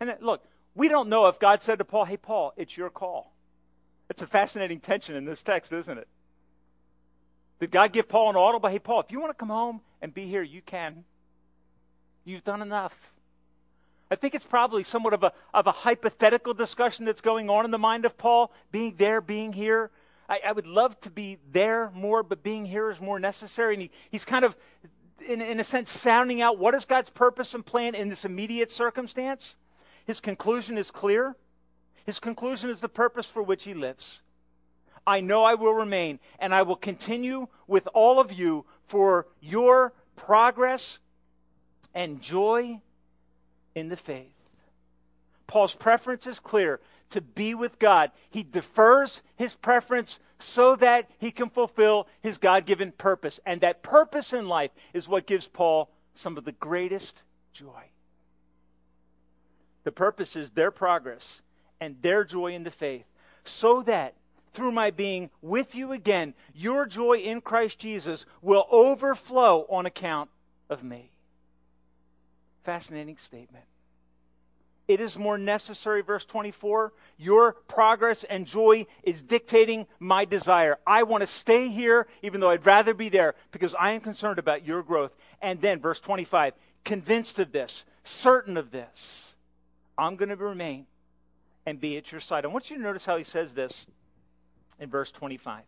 And 0.00 0.10
uh, 0.10 0.14
look, 0.20 0.42
we 0.74 0.88
don't 0.88 1.08
know 1.08 1.26
if 1.26 1.38
God 1.38 1.60
said 1.60 1.78
to 1.78 1.84
Paul, 1.84 2.04
Hey, 2.04 2.16
Paul, 2.16 2.52
it's 2.56 2.76
your 2.76 2.90
call. 2.90 3.32
It's 4.08 4.22
a 4.22 4.26
fascinating 4.26 4.80
tension 4.80 5.14
in 5.16 5.24
this 5.24 5.42
text, 5.42 5.72
isn't 5.72 5.98
it? 5.98 6.08
Did 7.60 7.70
God 7.70 7.92
give 7.92 8.08
Paul 8.08 8.30
an 8.30 8.36
audible? 8.36 8.68
Hey, 8.68 8.78
Paul, 8.78 9.00
if 9.00 9.10
you 9.10 9.20
want 9.20 9.30
to 9.30 9.38
come 9.38 9.48
home 9.48 9.80
and 10.00 10.14
be 10.14 10.26
here, 10.26 10.42
you 10.42 10.62
can. 10.62 11.04
You've 12.24 12.44
done 12.44 12.62
enough. 12.62 13.18
I 14.10 14.14
think 14.14 14.34
it's 14.34 14.44
probably 14.44 14.82
somewhat 14.82 15.12
of 15.12 15.22
a, 15.22 15.32
of 15.52 15.66
a 15.66 15.72
hypothetical 15.72 16.54
discussion 16.54 17.04
that's 17.04 17.20
going 17.20 17.50
on 17.50 17.64
in 17.64 17.70
the 17.70 17.78
mind 17.78 18.04
of 18.04 18.16
Paul, 18.16 18.52
being 18.70 18.94
there, 18.96 19.20
being 19.20 19.52
here. 19.52 19.90
I, 20.28 20.40
I 20.46 20.52
would 20.52 20.66
love 20.66 21.00
to 21.00 21.10
be 21.10 21.38
there 21.52 21.90
more, 21.94 22.22
but 22.22 22.42
being 22.42 22.64
here 22.64 22.90
is 22.90 23.00
more 23.00 23.18
necessary. 23.18 23.74
And 23.74 23.82
he, 23.82 23.90
he's 24.10 24.24
kind 24.24 24.44
of, 24.44 24.56
in, 25.26 25.40
in 25.40 25.58
a 25.58 25.64
sense, 25.64 25.90
sounding 25.90 26.42
out 26.42 26.58
what 26.58 26.74
is 26.74 26.84
God's 26.84 27.10
purpose 27.10 27.54
and 27.54 27.64
plan 27.64 27.94
in 27.94 28.08
this 28.08 28.24
immediate 28.24 28.70
circumstance. 28.70 29.56
His 30.04 30.20
conclusion 30.20 30.76
is 30.78 30.90
clear. 30.90 31.36
His 32.04 32.20
conclusion 32.20 32.70
is 32.70 32.80
the 32.80 32.88
purpose 32.88 33.26
for 33.26 33.42
which 33.42 33.64
he 33.64 33.74
lives. 33.74 34.22
I 35.06 35.20
know 35.20 35.44
I 35.44 35.54
will 35.54 35.72
remain, 35.72 36.18
and 36.38 36.54
I 36.54 36.62
will 36.62 36.76
continue 36.76 37.48
with 37.66 37.88
all 37.94 38.20
of 38.20 38.32
you 38.32 38.66
for 38.86 39.26
your 39.40 39.94
progress 40.16 40.98
and 41.94 42.20
joy 42.20 42.80
in 43.74 43.88
the 43.88 43.96
faith. 43.96 44.34
Paul's 45.46 45.74
preference 45.74 46.26
is 46.26 46.40
clear 46.40 46.80
to 47.10 47.20
be 47.20 47.54
with 47.54 47.78
God. 47.78 48.10
He 48.30 48.42
defers 48.42 49.22
his 49.36 49.54
preference 49.54 50.20
so 50.38 50.76
that 50.76 51.10
he 51.18 51.30
can 51.30 51.50
fulfill 51.50 52.06
his 52.20 52.38
God 52.38 52.66
given 52.66 52.92
purpose. 52.92 53.40
And 53.44 53.60
that 53.60 53.82
purpose 53.82 54.32
in 54.32 54.48
life 54.48 54.70
is 54.92 55.08
what 55.08 55.26
gives 55.26 55.48
Paul 55.48 55.90
some 56.14 56.36
of 56.36 56.44
the 56.44 56.52
greatest 56.52 57.22
joy. 57.52 57.84
The 59.84 59.92
purpose 59.92 60.36
is 60.36 60.50
their 60.50 60.70
progress 60.70 61.42
and 61.80 61.96
their 62.02 62.24
joy 62.24 62.52
in 62.52 62.64
the 62.64 62.70
faith, 62.70 63.06
so 63.44 63.82
that 63.82 64.14
through 64.52 64.72
my 64.72 64.90
being 64.90 65.30
with 65.40 65.74
you 65.74 65.92
again, 65.92 66.34
your 66.54 66.86
joy 66.86 67.18
in 67.18 67.40
Christ 67.40 67.78
Jesus 67.78 68.26
will 68.42 68.66
overflow 68.70 69.64
on 69.68 69.86
account 69.86 70.30
of 70.68 70.82
me. 70.82 71.10
Fascinating 72.64 73.16
statement. 73.16 73.64
It 74.88 75.00
is 75.00 75.18
more 75.18 75.36
necessary, 75.36 76.00
verse 76.00 76.24
24. 76.24 76.94
Your 77.18 77.52
progress 77.52 78.24
and 78.24 78.46
joy 78.46 78.86
is 79.02 79.20
dictating 79.20 79.86
my 80.00 80.24
desire. 80.24 80.78
I 80.86 81.02
want 81.02 81.20
to 81.20 81.26
stay 81.26 81.68
here, 81.68 82.08
even 82.22 82.40
though 82.40 82.48
I'd 82.48 82.64
rather 82.64 82.94
be 82.94 83.10
there, 83.10 83.34
because 83.52 83.74
I 83.74 83.92
am 83.92 84.00
concerned 84.00 84.38
about 84.38 84.64
your 84.64 84.82
growth. 84.82 85.14
And 85.42 85.60
then, 85.60 85.78
verse 85.80 86.00
25, 86.00 86.54
convinced 86.84 87.38
of 87.38 87.52
this, 87.52 87.84
certain 88.02 88.56
of 88.56 88.70
this, 88.70 89.36
I'm 89.98 90.16
going 90.16 90.30
to 90.30 90.36
remain 90.36 90.86
and 91.66 91.78
be 91.78 91.98
at 91.98 92.10
your 92.10 92.22
side. 92.22 92.46
I 92.46 92.48
want 92.48 92.70
you 92.70 92.76
to 92.76 92.82
notice 92.82 93.04
how 93.04 93.18
he 93.18 93.24
says 93.24 93.52
this 93.52 93.86
in 94.80 94.88
verse 94.88 95.12
25. 95.12 95.64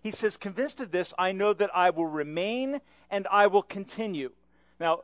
He 0.00 0.12
says, 0.12 0.36
Convinced 0.36 0.80
of 0.80 0.92
this, 0.92 1.12
I 1.18 1.32
know 1.32 1.52
that 1.54 1.70
I 1.74 1.90
will 1.90 2.06
remain 2.06 2.80
and 3.10 3.26
I 3.32 3.48
will 3.48 3.62
continue. 3.62 4.30
Now, 4.78 5.00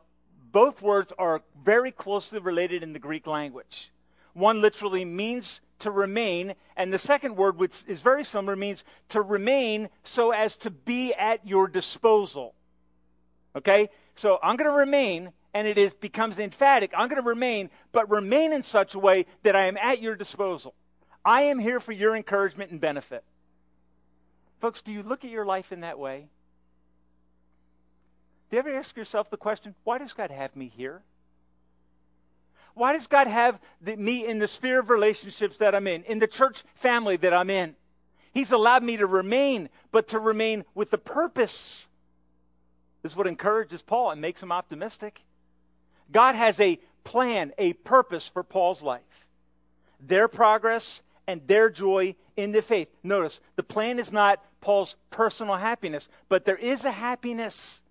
both 0.57 0.81
words 0.81 1.13
are 1.19 1.43
very 1.63 1.93
closely 1.93 2.39
related 2.39 2.83
in 2.83 2.95
the 2.95 2.99
Greek 2.99 3.27
language. 3.27 3.93
One 4.33 4.63
literally 4.63 5.05
means 5.05 5.61
to 5.81 5.91
remain, 5.91 6.55
and 6.79 6.91
the 6.91 6.99
second 6.99 7.37
word, 7.37 7.59
which 7.59 7.85
is 7.87 8.01
very 8.01 8.25
similar, 8.25 8.57
means 8.57 8.83
to 9.11 9.21
remain 9.21 9.91
so 10.03 10.31
as 10.31 10.57
to 10.57 10.71
be 10.71 11.13
at 11.13 11.47
your 11.47 11.69
disposal. 11.69 12.55
Okay? 13.55 13.91
So 14.15 14.39
I'm 14.43 14.57
going 14.57 14.71
to 14.71 14.75
remain, 14.75 15.31
and 15.53 15.69
it 15.69 15.77
is, 15.77 15.93
becomes 15.93 16.39
emphatic. 16.39 16.91
I'm 16.97 17.09
going 17.09 17.23
to 17.23 17.29
remain, 17.29 17.69
but 17.93 18.11
remain 18.11 18.55
in 18.55 18.63
such 18.63 18.95
a 18.95 18.99
way 18.99 19.27
that 19.43 19.55
I 19.55 19.67
am 19.67 19.77
at 19.77 20.01
your 20.01 20.17
disposal. 20.17 20.73
I 21.23 21.43
am 21.43 21.59
here 21.59 21.81
for 21.81 21.93
your 21.93 22.17
encouragement 22.17 22.71
and 22.71 22.81
benefit. 22.81 23.25
Folks, 24.63 24.81
do 24.81 24.91
you 24.91 25.03
look 25.03 25.23
at 25.23 25.31
your 25.31 25.45
life 25.45 25.71
in 25.71 25.81
that 25.81 25.99
way? 25.99 26.29
Do 28.51 28.57
you 28.57 28.59
ever 28.61 28.75
ask 28.75 28.97
yourself 28.97 29.31
the 29.31 29.37
question, 29.37 29.75
why 29.85 29.99
does 29.99 30.13
God 30.13 30.31
have 30.31 30.55
me 30.55 30.71
here? 30.75 31.03
Why 32.75 32.93
does 32.93 33.07
God 33.07 33.27
have 33.27 33.59
the, 33.81 33.97
me 33.97 34.27
in 34.27 34.39
the 34.39 34.47
sphere 34.47 34.79
of 34.79 34.91
relationships 34.91 35.59
that 35.59 35.75
I'm 35.75 35.87
in, 35.87 36.05
in 36.05 36.19
the 36.19 36.27
church 36.27 36.63
family 36.75 37.17
that 37.17 37.33
I'm 37.33 37.51
in? 37.51 37.75
He's 38.35 38.53
allowed 38.53 38.83
me 38.83 38.99
to 38.99 39.07
remain, 39.07 39.71
but 39.91 40.09
to 40.09 40.19
remain 40.19 40.65
with 40.75 40.91
the 40.91 40.99
purpose. 40.99 41.87
This 43.03 43.13
is 43.13 43.17
what 43.17 43.27
encourages 43.27 43.81
Paul 43.81 44.11
and 44.11 44.21
makes 44.21 44.43
him 44.43 44.53
optimistic. 44.53 45.23
God 46.13 46.35
has 46.35 46.61
a 46.61 46.79
plan, 47.03 47.53
a 47.57 47.73
purpose 47.73 48.29
for 48.29 48.43
Paul's 48.43 48.83
life. 48.83 49.01
Their 49.99 50.29
progress 50.29 51.03
and 51.27 51.41
their 51.47 51.71
joy 51.71 52.15
in 52.37 52.53
the 52.53 52.63
faith. 52.63 52.89
Notice, 53.03 53.41
the 53.57 53.63
plan 53.63 53.99
is 53.99 54.13
not 54.13 54.45
Paul's 54.61 54.97
personal 55.11 55.57
happiness, 55.57 56.09
but 56.29 56.45
there 56.45 56.57
is 56.57 56.85
a 56.85 56.91
happiness 56.91 57.83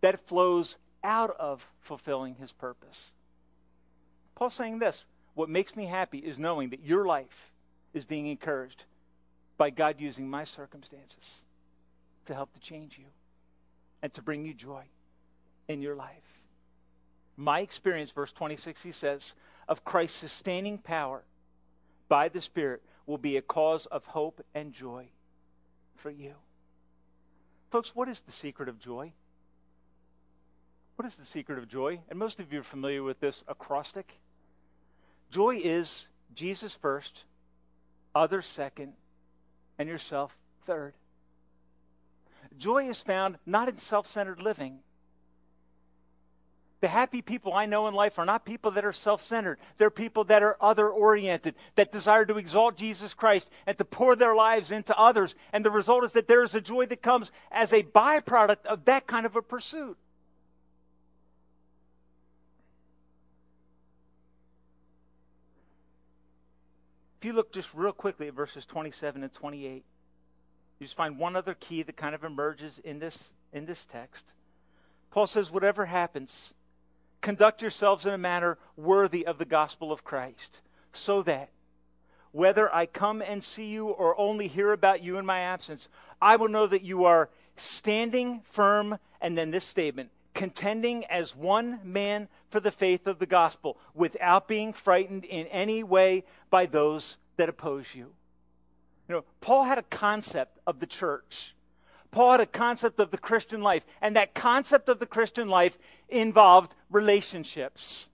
that 0.00 0.26
flows 0.26 0.78
out 1.02 1.34
of 1.38 1.66
fulfilling 1.80 2.34
his 2.36 2.52
purpose. 2.52 3.12
Paul's 4.34 4.54
saying 4.54 4.78
this 4.78 5.04
what 5.34 5.48
makes 5.48 5.76
me 5.76 5.86
happy 5.86 6.18
is 6.18 6.38
knowing 6.38 6.70
that 6.70 6.84
your 6.84 7.06
life 7.06 7.52
is 7.94 8.04
being 8.04 8.26
encouraged 8.26 8.84
by 9.56 9.70
God 9.70 9.96
using 10.00 10.28
my 10.28 10.44
circumstances 10.44 11.44
to 12.26 12.34
help 12.34 12.52
to 12.54 12.60
change 12.60 12.98
you 12.98 13.04
and 14.02 14.12
to 14.14 14.22
bring 14.22 14.44
you 14.44 14.54
joy 14.54 14.84
in 15.68 15.82
your 15.82 15.96
life. 15.96 16.42
My 17.36 17.60
experience, 17.60 18.10
verse 18.10 18.32
26, 18.32 18.82
he 18.82 18.92
says, 18.92 19.34
of 19.68 19.84
Christ's 19.84 20.18
sustaining 20.18 20.78
power 20.78 21.22
by 22.08 22.28
the 22.28 22.40
Spirit 22.40 22.82
will 23.06 23.18
be 23.18 23.36
a 23.36 23.42
cause 23.42 23.86
of 23.86 24.04
hope 24.06 24.44
and 24.54 24.72
joy 24.72 25.06
for 25.96 26.10
you. 26.10 26.34
Folks, 27.70 27.94
what 27.94 28.08
is 28.08 28.20
the 28.20 28.32
secret 28.32 28.68
of 28.68 28.78
joy? 28.78 29.12
What 30.98 31.06
is 31.06 31.14
the 31.14 31.24
secret 31.24 31.58
of 31.58 31.68
joy? 31.68 32.00
And 32.10 32.18
most 32.18 32.40
of 32.40 32.52
you 32.52 32.58
are 32.58 32.64
familiar 32.64 33.04
with 33.04 33.20
this 33.20 33.44
acrostic. 33.46 34.18
Joy 35.30 35.60
is 35.62 36.08
Jesus 36.34 36.74
first, 36.74 37.22
others 38.16 38.46
second, 38.46 38.94
and 39.78 39.88
yourself 39.88 40.36
third. 40.64 40.94
Joy 42.58 42.88
is 42.88 43.00
found 43.00 43.38
not 43.46 43.68
in 43.68 43.76
self 43.78 44.10
centered 44.10 44.42
living. 44.42 44.80
The 46.80 46.88
happy 46.88 47.22
people 47.22 47.52
I 47.52 47.66
know 47.66 47.86
in 47.86 47.94
life 47.94 48.18
are 48.18 48.26
not 48.26 48.44
people 48.44 48.72
that 48.72 48.84
are 48.84 48.92
self 48.92 49.22
centered. 49.22 49.60
They're 49.76 49.90
people 49.90 50.24
that 50.24 50.42
are 50.42 50.56
other 50.60 50.90
oriented, 50.90 51.54
that 51.76 51.92
desire 51.92 52.26
to 52.26 52.38
exalt 52.38 52.76
Jesus 52.76 53.14
Christ 53.14 53.48
and 53.68 53.78
to 53.78 53.84
pour 53.84 54.16
their 54.16 54.34
lives 54.34 54.72
into 54.72 54.98
others. 54.98 55.36
And 55.52 55.64
the 55.64 55.70
result 55.70 56.02
is 56.02 56.14
that 56.14 56.26
there 56.26 56.42
is 56.42 56.56
a 56.56 56.60
joy 56.60 56.86
that 56.86 57.02
comes 57.02 57.30
as 57.52 57.72
a 57.72 57.84
byproduct 57.84 58.66
of 58.66 58.86
that 58.86 59.06
kind 59.06 59.26
of 59.26 59.36
a 59.36 59.42
pursuit. 59.42 59.96
If 67.18 67.24
you 67.24 67.32
look 67.32 67.52
just 67.52 67.74
real 67.74 67.92
quickly 67.92 68.28
at 68.28 68.34
verses 68.34 68.64
27 68.64 69.24
and 69.24 69.32
28, 69.32 69.84
you 70.78 70.86
just 70.86 70.96
find 70.96 71.18
one 71.18 71.34
other 71.34 71.54
key 71.54 71.82
that 71.82 71.96
kind 71.96 72.14
of 72.14 72.22
emerges 72.22 72.78
in 72.84 73.00
this, 73.00 73.32
in 73.52 73.66
this 73.66 73.84
text. 73.84 74.34
Paul 75.10 75.26
says, 75.26 75.50
Whatever 75.50 75.86
happens, 75.86 76.54
conduct 77.20 77.60
yourselves 77.60 78.06
in 78.06 78.14
a 78.14 78.18
manner 78.18 78.56
worthy 78.76 79.26
of 79.26 79.38
the 79.38 79.44
gospel 79.44 79.90
of 79.90 80.04
Christ, 80.04 80.60
so 80.92 81.22
that 81.22 81.50
whether 82.30 82.72
I 82.72 82.86
come 82.86 83.20
and 83.20 83.42
see 83.42 83.66
you 83.66 83.88
or 83.88 84.18
only 84.20 84.46
hear 84.46 84.72
about 84.72 85.02
you 85.02 85.16
in 85.16 85.26
my 85.26 85.40
absence, 85.40 85.88
I 86.22 86.36
will 86.36 86.48
know 86.48 86.68
that 86.68 86.82
you 86.82 87.04
are 87.04 87.30
standing 87.56 88.42
firm. 88.50 88.98
And 89.20 89.36
then 89.36 89.50
this 89.50 89.64
statement 89.64 90.10
contending 90.38 91.04
as 91.06 91.34
one 91.34 91.80
man 91.82 92.28
for 92.48 92.60
the 92.60 92.70
faith 92.70 93.08
of 93.08 93.18
the 93.18 93.26
gospel 93.26 93.76
without 93.92 94.46
being 94.46 94.72
frightened 94.72 95.24
in 95.24 95.48
any 95.48 95.82
way 95.82 96.22
by 96.48 96.64
those 96.64 97.16
that 97.36 97.48
oppose 97.48 97.86
you. 97.92 98.12
You 99.08 99.16
know, 99.16 99.24
Paul 99.40 99.64
had 99.64 99.78
a 99.78 99.82
concept 99.82 100.60
of 100.64 100.78
the 100.78 100.86
church. 100.86 101.56
Paul 102.12 102.30
had 102.30 102.40
a 102.40 102.46
concept 102.46 103.00
of 103.00 103.10
the 103.10 103.18
Christian 103.18 103.62
life, 103.62 103.82
and 104.00 104.14
that 104.14 104.32
concept 104.32 104.88
of 104.88 105.00
the 105.00 105.06
Christian 105.06 105.48
life 105.48 105.76
involved 106.08 106.72
relationships. 106.88 108.06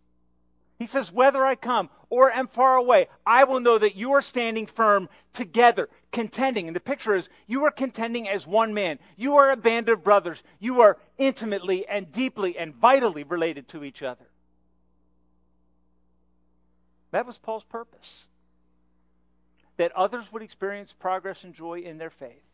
He 0.79 0.87
says, 0.87 1.13
Whether 1.13 1.45
I 1.45 1.57
come 1.57 1.91
or 2.15 2.31
am 2.31 2.47
far 2.47 2.77
away, 2.77 3.09
I 3.27 3.43
will 3.43 3.59
know 3.59 3.77
that 3.77 3.97
you 3.97 4.13
are 4.13 4.23
standing 4.23 4.67
firm 4.67 5.09
together, 5.33 5.89
contending. 6.13 6.69
And 6.69 6.77
the 6.77 6.81
picture 6.81 7.17
is 7.17 7.29
you 7.49 7.65
are 7.65 7.73
contending 7.73 8.29
as 8.29 8.47
one 8.47 8.73
man. 8.73 9.01
You 9.17 9.39
are 9.39 9.51
a 9.51 9.57
band 9.57 9.89
of 9.89 10.05
brothers. 10.05 10.41
You 10.61 10.81
are 10.83 10.97
intimately 11.19 11.89
and 11.89 12.13
deeply 12.13 12.57
and 12.57 12.73
vitally 12.73 13.25
related 13.25 13.67
to 13.69 13.83
each 13.83 14.01
other. 14.01 14.27
That 17.11 17.27
was 17.27 17.37
Paul's 17.37 17.65
purpose. 17.65 18.27
That 19.77 19.91
others 19.97 20.33
would 20.33 20.43
experience 20.43 20.93
progress 20.93 21.43
and 21.43 21.53
joy 21.53 21.81
in 21.81 21.99
their 21.99 22.11
faith. 22.11 22.45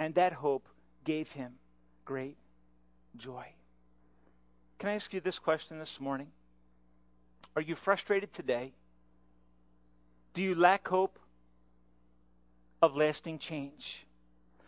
And 0.00 0.16
that 0.16 0.32
hope 0.32 0.66
gave 1.04 1.30
him 1.30 1.52
great 2.04 2.36
joy. 3.16 3.46
Can 4.80 4.88
I 4.88 4.94
ask 4.94 5.12
you 5.12 5.20
this 5.20 5.38
question 5.38 5.78
this 5.78 6.00
morning? 6.00 6.32
Are 7.58 7.60
you 7.60 7.74
frustrated 7.74 8.32
today? 8.32 8.72
Do 10.32 10.42
you 10.42 10.54
lack 10.54 10.86
hope 10.86 11.18
of 12.80 12.94
lasting 12.94 13.40
change? 13.40 14.06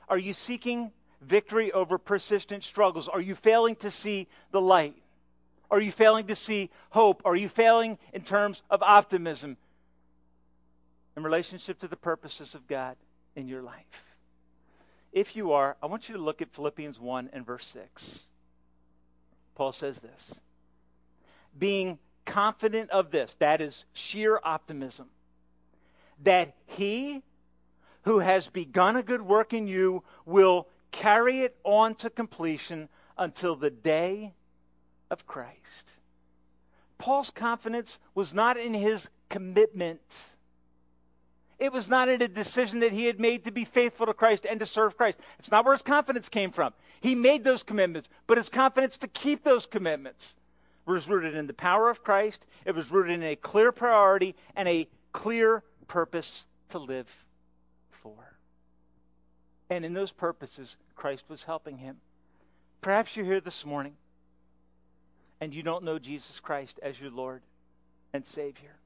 Are 0.08 0.18
you 0.18 0.32
seeking 0.32 0.90
victory 1.20 1.70
over 1.70 1.98
persistent 1.98 2.64
struggles? 2.64 3.08
Are 3.08 3.20
you 3.20 3.36
failing 3.36 3.76
to 3.76 3.92
see 3.92 4.26
the 4.50 4.60
light? 4.60 4.96
Are 5.70 5.80
you 5.80 5.92
failing 5.92 6.26
to 6.26 6.34
see 6.34 6.68
hope? 6.90 7.22
Are 7.24 7.36
you 7.36 7.48
failing 7.48 7.96
in 8.12 8.22
terms 8.22 8.60
of 8.70 8.82
optimism 8.82 9.56
in 11.16 11.22
relationship 11.22 11.78
to 11.78 11.86
the 11.86 11.94
purposes 11.94 12.56
of 12.56 12.66
God 12.66 12.96
in 13.36 13.46
your 13.46 13.62
life? 13.62 14.16
If 15.12 15.36
you 15.36 15.52
are, 15.52 15.76
I 15.80 15.86
want 15.86 16.08
you 16.08 16.16
to 16.16 16.20
look 16.20 16.42
at 16.42 16.50
Philippians 16.50 16.98
1 16.98 17.30
and 17.32 17.46
verse 17.46 17.66
6. 17.66 18.24
Paul 19.54 19.70
says 19.70 20.00
this 20.00 20.40
Being 21.56 22.00
confident 22.24 22.90
of 22.90 23.10
this, 23.10 23.34
that 23.38 23.60
is 23.60 23.84
sheer 23.92 24.40
optimism, 24.42 25.08
that 26.22 26.54
he 26.66 27.22
who 28.02 28.20
has 28.20 28.48
begun 28.48 28.96
a 28.96 29.02
good 29.02 29.22
work 29.22 29.52
in 29.52 29.66
you 29.66 30.02
will 30.24 30.66
carry 30.90 31.42
it 31.42 31.56
on 31.64 31.94
to 31.96 32.10
completion 32.10 32.88
until 33.18 33.54
the 33.54 33.70
day 33.70 34.32
of 35.10 35.26
Christ. 35.26 35.92
Paul's 36.98 37.30
confidence 37.30 37.98
was 38.14 38.34
not 38.34 38.56
in 38.58 38.74
his 38.74 39.08
commitment. 39.28 40.36
It 41.58 41.72
was 41.72 41.88
not 41.88 42.08
in 42.08 42.22
a 42.22 42.28
decision 42.28 42.80
that 42.80 42.92
he 42.92 43.06
had 43.06 43.20
made 43.20 43.44
to 43.44 43.50
be 43.50 43.64
faithful 43.64 44.06
to 44.06 44.14
Christ 44.14 44.46
and 44.48 44.58
to 44.60 44.66
serve 44.66 44.96
Christ. 44.96 45.20
It's 45.38 45.50
not 45.50 45.64
where 45.64 45.74
his 45.74 45.82
confidence 45.82 46.28
came 46.28 46.50
from. 46.50 46.72
He 47.00 47.14
made 47.14 47.44
those 47.44 47.62
commitments, 47.62 48.08
but 48.26 48.38
his 48.38 48.48
confidence 48.48 48.96
to 48.98 49.08
keep 49.08 49.44
those 49.44 49.66
commitments 49.66 50.36
was 50.90 51.08
rooted 51.08 51.34
in 51.34 51.46
the 51.46 51.54
power 51.54 51.90
of 51.90 52.02
Christ. 52.02 52.46
It 52.64 52.74
was 52.74 52.90
rooted 52.90 53.12
in 53.12 53.22
a 53.22 53.36
clear 53.36 53.72
priority 53.72 54.34
and 54.54 54.68
a 54.68 54.88
clear 55.12 55.62
purpose 55.88 56.44
to 56.70 56.78
live 56.78 57.24
for. 57.90 58.14
And 59.68 59.84
in 59.84 59.94
those 59.94 60.12
purposes, 60.12 60.76
Christ 60.94 61.24
was 61.28 61.44
helping 61.44 61.78
him. 61.78 61.96
Perhaps 62.80 63.16
you're 63.16 63.26
here 63.26 63.40
this 63.40 63.64
morning 63.64 63.94
and 65.40 65.54
you 65.54 65.62
don't 65.62 65.84
know 65.84 65.98
Jesus 65.98 66.40
Christ 66.40 66.78
as 66.82 67.00
your 67.00 67.10
Lord 67.10 67.42
and 68.12 68.26
Savior. 68.26 68.76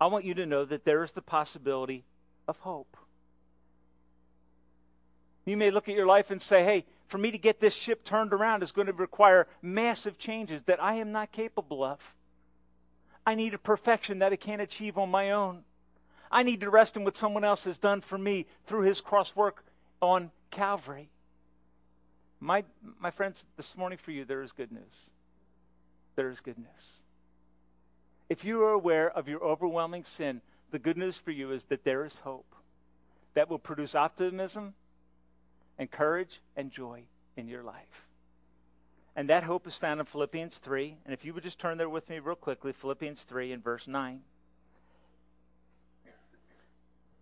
I 0.00 0.06
want 0.06 0.24
you 0.24 0.34
to 0.34 0.46
know 0.46 0.64
that 0.64 0.84
there 0.84 1.02
is 1.02 1.12
the 1.12 1.22
possibility 1.22 2.04
of 2.46 2.58
hope. 2.58 2.96
You 5.44 5.56
may 5.56 5.70
look 5.70 5.88
at 5.88 5.94
your 5.94 6.06
life 6.06 6.30
and 6.30 6.40
say, 6.40 6.62
hey, 6.62 6.84
for 7.08 7.18
me 7.18 7.30
to 7.30 7.38
get 7.38 7.58
this 7.58 7.74
ship 7.74 8.04
turned 8.04 8.32
around 8.32 8.62
is 8.62 8.70
going 8.70 8.86
to 8.86 8.92
require 8.92 9.48
massive 9.62 10.18
changes 10.18 10.62
that 10.64 10.82
I 10.82 10.94
am 10.94 11.10
not 11.10 11.32
capable 11.32 11.82
of. 11.82 12.14
I 13.26 13.34
need 13.34 13.54
a 13.54 13.58
perfection 13.58 14.20
that 14.20 14.32
I 14.32 14.36
can't 14.36 14.62
achieve 14.62 14.96
on 14.96 15.10
my 15.10 15.32
own. 15.32 15.64
I 16.30 16.42
need 16.42 16.60
to 16.60 16.70
rest 16.70 16.96
in 16.96 17.04
what 17.04 17.16
someone 17.16 17.44
else 17.44 17.64
has 17.64 17.78
done 17.78 18.02
for 18.02 18.18
me 18.18 18.46
through 18.66 18.82
his 18.82 19.00
cross 19.00 19.34
work 19.34 19.64
on 20.00 20.30
Calvary. 20.50 21.08
My, 22.40 22.64
my 23.00 23.10
friends, 23.10 23.44
this 23.56 23.76
morning 23.76 23.98
for 23.98 24.10
you, 24.10 24.24
there 24.24 24.42
is 24.42 24.52
good 24.52 24.70
news. 24.70 25.10
There 26.14 26.28
is 26.28 26.40
good 26.40 26.58
news. 26.58 27.00
If 28.28 28.44
you 28.44 28.62
are 28.62 28.72
aware 28.72 29.10
of 29.10 29.28
your 29.28 29.42
overwhelming 29.42 30.04
sin, 30.04 30.42
the 30.70 30.78
good 30.78 30.98
news 30.98 31.16
for 31.16 31.30
you 31.30 31.52
is 31.52 31.64
that 31.64 31.84
there 31.84 32.04
is 32.04 32.16
hope 32.16 32.54
that 33.32 33.48
will 33.48 33.58
produce 33.58 33.94
optimism 33.94 34.74
and 35.78 35.90
courage 35.90 36.40
and 36.56 36.70
joy 36.70 37.02
in 37.36 37.48
your 37.48 37.62
life. 37.62 38.06
And 39.16 39.30
that 39.30 39.42
hope 39.42 39.66
is 39.66 39.74
found 39.74 40.00
in 40.00 40.06
Philippians 40.06 40.58
3. 40.58 40.96
And 41.04 41.12
if 41.12 41.24
you 41.24 41.34
would 41.34 41.42
just 41.42 41.58
turn 41.58 41.78
there 41.78 41.88
with 41.88 42.08
me 42.08 42.18
real 42.18 42.36
quickly, 42.36 42.72
Philippians 42.72 43.22
3 43.22 43.52
and 43.52 43.62
verse 43.62 43.86
9. 43.86 44.20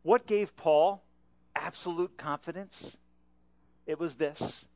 What 0.03 0.27
gave 0.27 0.57
Paul 0.57 1.03
absolute 1.55 2.17
confidence? 2.17 2.97
It 3.87 3.99
was 3.99 4.17
this 4.17 4.67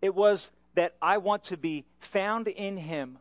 it 0.00 0.14
was 0.14 0.50
that 0.74 0.94
I 1.02 1.18
want 1.18 1.44
to 1.44 1.56
be 1.56 1.84
found 1.98 2.48
in 2.48 2.76
him, 2.76 3.18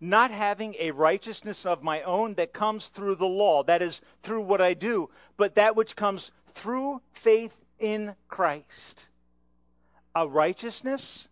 not 0.00 0.30
having 0.30 0.76
a 0.78 0.90
righteousness 0.90 1.64
of 1.64 1.82
my 1.82 2.02
own 2.02 2.34
that 2.34 2.52
comes 2.52 2.88
through 2.88 3.16
the 3.16 3.26
law, 3.26 3.62
that 3.64 3.82
is, 3.82 4.00
through 4.22 4.42
what 4.42 4.60
I 4.60 4.74
do, 4.74 5.08
but 5.36 5.54
that 5.54 5.76
which 5.76 5.96
comes 5.96 6.30
through 6.54 7.00
faith 7.12 7.58
in 7.80 8.14
Christ. 8.28 9.06
A 10.14 10.28
righteousness 10.28 11.28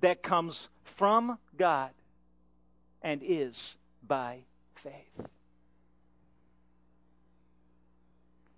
that 0.00 0.22
comes 0.22 0.68
from 0.84 1.38
God 1.56 1.90
and 3.02 3.22
is 3.22 3.76
by 4.06 4.40
faith. 4.74 5.26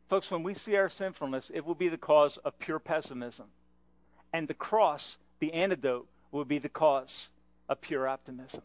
Folks, 0.08 0.30
when 0.30 0.42
we 0.42 0.54
see 0.54 0.76
our 0.76 0.88
sinfulness, 0.88 1.50
it 1.52 1.66
will 1.66 1.74
be 1.74 1.88
the 1.88 1.98
cause 1.98 2.38
of 2.38 2.58
pure 2.58 2.78
pessimism. 2.78 3.46
And 4.32 4.48
the 4.48 4.54
cross, 4.54 5.18
the 5.38 5.52
antidote, 5.52 6.08
will 6.32 6.46
be 6.46 6.58
the 6.58 6.68
cause 6.68 7.28
of 7.68 7.80
pure 7.80 8.08
optimism. 8.08 8.62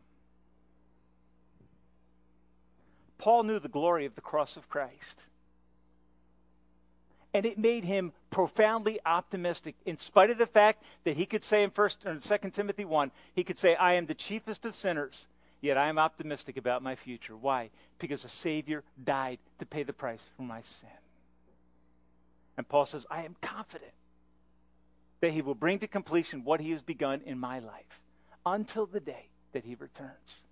Paul 3.17 3.43
knew 3.43 3.59
the 3.59 3.69
glory 3.69 4.05
of 4.05 4.15
the 4.15 4.21
cross 4.21 4.57
of 4.57 4.69
Christ. 4.69 5.25
And 7.33 7.45
it 7.45 7.57
made 7.57 7.83
him 7.83 8.13
profoundly 8.33 8.99
optimistic, 9.05 9.75
in 9.85 9.97
spite 9.97 10.31
of 10.31 10.39
the 10.39 10.47
fact 10.47 10.83
that 11.03 11.15
he 11.15 11.25
could 11.25 11.43
say 11.43 11.63
in 11.63 11.69
First 11.69 12.03
or 12.05 12.19
Second 12.19 12.51
Timothy 12.51 12.83
one, 12.83 13.11
he 13.35 13.43
could 13.43 13.59
say, 13.59 13.75
"I 13.75 13.93
am 13.93 14.07
the 14.07 14.15
chiefest 14.15 14.65
of 14.65 14.75
sinners, 14.75 15.27
yet 15.61 15.77
I 15.77 15.87
am 15.87 15.99
optimistic 15.99 16.57
about 16.57 16.81
my 16.81 16.95
future." 16.95 17.37
Why? 17.37 17.69
Because 17.99 18.25
a 18.25 18.29
Savior 18.29 18.83
died 19.01 19.37
to 19.59 19.67
pay 19.67 19.83
the 19.83 19.93
price 19.93 20.23
for 20.35 20.41
my 20.41 20.61
sin. 20.61 20.89
And 22.57 22.67
Paul 22.67 22.87
says, 22.87 23.05
I 23.09 23.23
am 23.23 23.35
confident 23.41 23.93
that 25.21 25.31
he 25.31 25.41
will 25.41 25.55
bring 25.55 25.79
to 25.79 25.87
completion 25.87 26.43
what 26.43 26.59
he 26.59 26.71
has 26.71 26.81
begun 26.81 27.21
in 27.21 27.39
my 27.39 27.59
life 27.59 28.01
until 28.45 28.85
the 28.85 28.99
day 28.99 29.27
that 29.53 29.63
he 29.63 29.75
returns. 29.75 30.43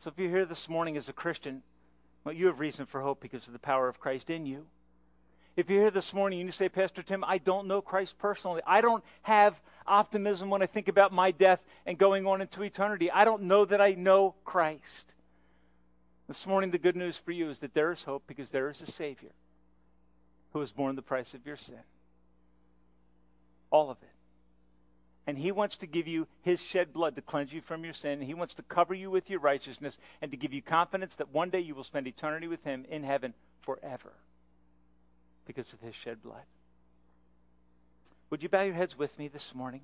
So 0.00 0.10
if 0.10 0.18
you're 0.18 0.28
here 0.28 0.44
this 0.44 0.68
morning 0.68 0.96
as 0.96 1.08
a 1.08 1.12
Christian, 1.12 1.62
well, 2.24 2.34
you 2.34 2.46
have 2.46 2.60
reason 2.60 2.84
for 2.84 3.00
hope 3.00 3.20
because 3.20 3.46
of 3.46 3.52
the 3.52 3.58
power 3.58 3.88
of 3.88 4.00
Christ 4.00 4.28
in 4.28 4.44
you. 4.44 4.66
If 5.56 5.70
you're 5.70 5.82
here 5.82 5.90
this 5.92 6.12
morning 6.12 6.40
and 6.40 6.48
you 6.48 6.52
say, 6.52 6.68
Pastor 6.68 7.02
Tim, 7.02 7.22
I 7.24 7.38
don't 7.38 7.68
know 7.68 7.80
Christ 7.80 8.18
personally. 8.18 8.60
I 8.66 8.80
don't 8.80 9.04
have 9.22 9.60
optimism 9.86 10.50
when 10.50 10.62
I 10.62 10.66
think 10.66 10.88
about 10.88 11.12
my 11.12 11.30
death 11.30 11.64
and 11.86 11.96
going 11.96 12.26
on 12.26 12.40
into 12.40 12.62
eternity. 12.62 13.10
I 13.10 13.24
don't 13.24 13.44
know 13.44 13.64
that 13.64 13.80
I 13.80 13.92
know 13.92 14.34
Christ. 14.44 15.14
This 16.26 16.46
morning, 16.46 16.72
the 16.72 16.78
good 16.78 16.96
news 16.96 17.16
for 17.16 17.30
you 17.30 17.50
is 17.50 17.60
that 17.60 17.72
there 17.72 17.92
is 17.92 18.02
hope 18.02 18.24
because 18.26 18.50
there 18.50 18.68
is 18.68 18.82
a 18.82 18.86
Savior 18.86 19.30
who 20.52 20.60
has 20.60 20.72
borne 20.72 20.96
the 20.96 21.02
price 21.02 21.34
of 21.34 21.46
your 21.46 21.56
sin. 21.56 21.78
All 23.70 23.90
of 23.90 23.98
it. 24.02 24.08
And 25.26 25.38
he 25.38 25.52
wants 25.52 25.76
to 25.78 25.86
give 25.86 26.08
you 26.08 26.26
his 26.42 26.60
shed 26.60 26.92
blood 26.92 27.14
to 27.14 27.22
cleanse 27.22 27.52
you 27.52 27.60
from 27.60 27.84
your 27.84 27.94
sin. 27.94 28.20
He 28.20 28.34
wants 28.34 28.54
to 28.54 28.62
cover 28.62 28.92
you 28.92 29.08
with 29.08 29.30
your 29.30 29.40
righteousness 29.40 29.98
and 30.20 30.32
to 30.32 30.36
give 30.36 30.52
you 30.52 30.62
confidence 30.62 31.14
that 31.16 31.32
one 31.32 31.50
day 31.50 31.60
you 31.60 31.76
will 31.76 31.84
spend 31.84 32.08
eternity 32.08 32.48
with 32.48 32.64
him 32.64 32.84
in 32.90 33.04
heaven 33.04 33.34
forever 33.62 34.12
because 35.46 35.72
of 35.72 35.80
his 35.80 35.94
shed 35.94 36.22
blood. 36.22 36.44
Would 38.30 38.42
you 38.42 38.48
bow 38.48 38.62
your 38.62 38.74
heads 38.74 38.98
with 38.98 39.18
me 39.18 39.28
this 39.28 39.54
morning? 39.54 39.82